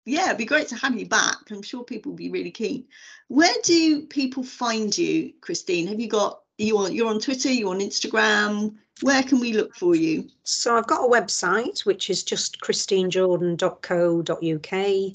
Yeah, 0.05 0.27
it'd 0.27 0.37
be 0.37 0.45
great 0.45 0.67
to 0.67 0.75
have 0.75 0.95
you 0.95 1.07
back. 1.07 1.37
I'm 1.49 1.63
sure 1.63 1.83
people 1.83 2.11
will 2.11 2.17
be 2.17 2.29
really 2.29 2.51
keen. 2.51 2.85
Where 3.31 3.55
do 3.63 4.05
people 4.07 4.43
find 4.43 4.97
you, 4.97 5.31
Christine? 5.39 5.87
Have 5.87 6.01
you 6.01 6.09
got 6.09 6.41
you 6.57 6.77
on 6.77 6.93
you're 6.93 7.07
on 7.07 7.21
Twitter, 7.21 7.49
you're 7.49 7.69
on 7.69 7.79
Instagram? 7.79 8.75
Where 9.03 9.23
can 9.23 9.39
we 9.39 9.53
look 9.53 9.73
for 9.73 9.95
you? 9.95 10.27
So 10.43 10.75
I've 10.75 10.87
got 10.87 11.05
a 11.05 11.09
website 11.09 11.85
which 11.85 12.09
is 12.09 12.23
just 12.23 12.59
christinejordan.co.uk. 12.59 15.13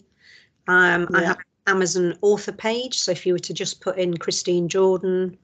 Um, 0.66 1.08
I 1.14 1.24
have 1.24 1.36
Amazon 1.66 2.16
author 2.22 2.52
page. 2.52 2.98
So 2.98 3.12
if 3.12 3.26
you 3.26 3.34
were 3.34 3.38
to 3.38 3.52
just 3.52 3.82
put 3.82 3.98
in 3.98 4.16
Christine 4.16 4.66
Jordan, 4.66 5.36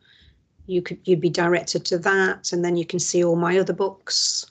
you 0.66 0.80
could 0.80 0.98
you'd 1.04 1.20
be 1.20 1.28
directed 1.28 1.84
to 1.84 1.98
that, 1.98 2.54
and 2.54 2.64
then 2.64 2.78
you 2.78 2.86
can 2.86 3.00
see 3.00 3.22
all 3.22 3.36
my 3.36 3.58
other 3.58 3.74
books. 3.74 4.46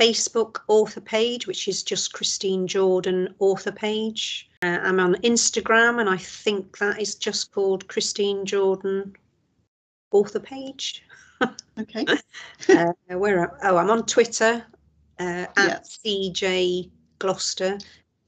Facebook 0.00 0.60
author 0.68 1.00
page, 1.02 1.46
which 1.46 1.68
is 1.68 1.82
just 1.82 2.14
Christine 2.14 2.66
Jordan 2.66 3.34
author 3.38 3.72
page. 3.72 4.48
Uh, 4.62 4.78
I'm 4.82 4.98
on 4.98 5.16
Instagram, 5.16 6.00
and 6.00 6.08
I 6.08 6.16
think 6.16 6.78
that 6.78 7.00
is 7.00 7.14
just 7.14 7.52
called 7.52 7.86
Christine 7.88 8.46
Jordan 8.46 9.14
author 10.10 10.40
page. 10.40 11.04
Okay. 11.78 12.04
uh, 12.68 12.92
where 13.16 13.56
oh 13.64 13.78
i'm 13.78 13.88
on 13.88 14.04
twitter 14.04 14.62
uh, 15.18 15.46
at 15.56 15.86
cj 15.86 16.90
gloucester 17.18 17.78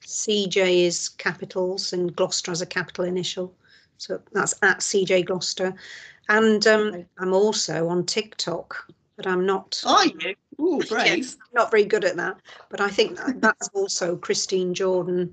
cj 0.03 0.87
is 0.87 1.11
capitals 1.11 1.93
and 1.93 2.17
gloucester 2.17 2.51
has 2.51 2.63
a 2.63 2.67
capital 2.67 3.05
initial 3.05 3.55
so 3.99 4.19
that's 4.33 4.55
at 4.63 4.79
cj 4.79 5.27
gloucester 5.27 5.75
and 6.31 6.67
um, 6.67 7.05
i'm 7.19 7.35
also 7.35 7.87
on 7.87 8.07
tiktok 8.07 8.87
but 9.23 9.31
i'm 9.31 9.47
not 9.47 9.81
Are 9.87 10.07
you? 10.07 10.35
Oh, 10.59 10.83
brave. 10.89 11.07
Yes, 11.19 11.37
not 11.55 11.71
very 11.71 11.85
good 11.85 12.05
at 12.05 12.17
that 12.17 12.39
but 12.71 12.81
i 12.81 12.89
think 12.89 13.17
that, 13.17 13.41
that's 13.41 13.69
also 13.75 14.17
christine 14.17 14.75
jordan 14.75 15.33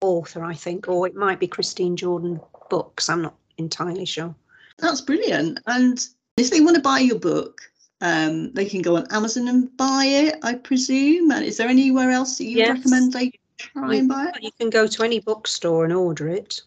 author 0.00 0.44
i 0.44 0.54
think 0.54 0.88
or 0.88 1.06
it 1.06 1.14
might 1.14 1.40
be 1.40 1.46
christine 1.46 1.96
jordan 1.96 2.40
books 2.70 3.08
i'm 3.08 3.22
not 3.22 3.34
entirely 3.58 4.04
sure 4.04 4.34
That's 4.78 5.00
brilliant. 5.00 5.60
And 5.68 6.04
if 6.36 6.50
they 6.50 6.60
want 6.60 6.74
to 6.74 6.82
buy 6.82 6.98
your 6.98 7.18
book, 7.20 7.60
um, 8.00 8.52
they 8.54 8.64
can 8.64 8.82
go 8.82 8.96
on 8.96 9.06
Amazon 9.12 9.46
and 9.46 9.70
buy 9.76 10.04
it, 10.04 10.34
I 10.42 10.54
presume. 10.54 11.30
And 11.30 11.44
is 11.44 11.56
there 11.58 11.68
anywhere 11.68 12.10
else 12.10 12.38
that 12.38 12.46
you 12.46 12.58
Yes. 12.58 12.78
recommend 12.78 13.12
they 13.12 13.30
try 13.56 13.94
and 13.94 14.08
buy 14.08 14.32
it? 14.34 14.42
you 14.42 14.50
can 14.58 14.70
go 14.70 14.88
to 14.88 15.04
any 15.04 15.20
bookstore 15.20 15.84
and 15.84 15.92
order 15.92 16.26
it 16.28 16.60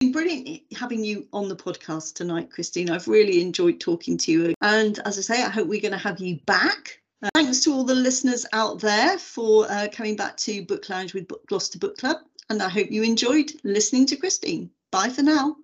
been 0.00 0.12
brilliant 0.12 0.62
having 0.74 1.04
you 1.04 1.28
on 1.32 1.48
the 1.48 1.54
podcast 1.56 2.14
tonight, 2.14 2.50
Christine. 2.50 2.88
I've 2.88 3.06
really 3.06 3.42
enjoyed 3.42 3.80
talking 3.80 4.16
to 4.18 4.32
you. 4.32 4.54
And 4.62 4.98
as 5.04 5.18
I 5.18 5.20
say, 5.20 5.44
I 5.44 5.50
hope 5.50 5.68
we're 5.68 5.80
going 5.80 5.92
to 5.92 5.98
have 5.98 6.18
you 6.18 6.40
back. 6.46 7.00
Uh, 7.22 7.28
thanks 7.34 7.60
to 7.60 7.72
all 7.72 7.84
the 7.84 7.94
listeners 7.94 8.46
out 8.54 8.80
there 8.80 9.18
for 9.18 9.70
uh, 9.70 9.88
coming 9.92 10.16
back 10.16 10.38
to 10.38 10.64
Book 10.64 10.88
Lounge 10.88 11.12
with 11.12 11.28
Book- 11.28 11.46
Gloucester 11.46 11.78
Book 11.78 11.98
Club. 11.98 12.16
And 12.48 12.62
I 12.62 12.70
hope 12.70 12.90
you 12.90 13.02
enjoyed 13.02 13.52
listening 13.62 14.06
to 14.06 14.16
Christine. 14.16 14.70
Bye 14.90 15.10
for 15.10 15.22
now. 15.22 15.56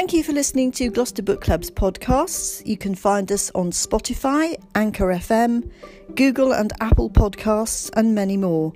Thank 0.00 0.14
you 0.14 0.22
for 0.22 0.32
listening 0.32 0.72
to 0.72 0.88
Gloucester 0.88 1.22
Book 1.22 1.42
Club's 1.42 1.70
podcasts. 1.70 2.66
You 2.66 2.78
can 2.78 2.94
find 2.94 3.30
us 3.30 3.50
on 3.54 3.70
Spotify, 3.70 4.56
Anchor 4.74 5.08
FM, 5.08 5.70
Google 6.14 6.54
and 6.54 6.72
Apple 6.80 7.10
Podcasts, 7.10 7.90
and 7.94 8.14
many 8.14 8.38
more. 8.38 8.72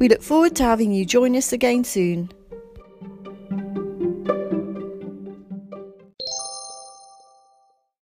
We 0.00 0.08
look 0.08 0.20
forward 0.20 0.56
to 0.56 0.64
having 0.64 0.92
you 0.92 1.04
join 1.06 1.36
us 1.36 1.52
again 1.52 1.84
soon. 1.84 2.28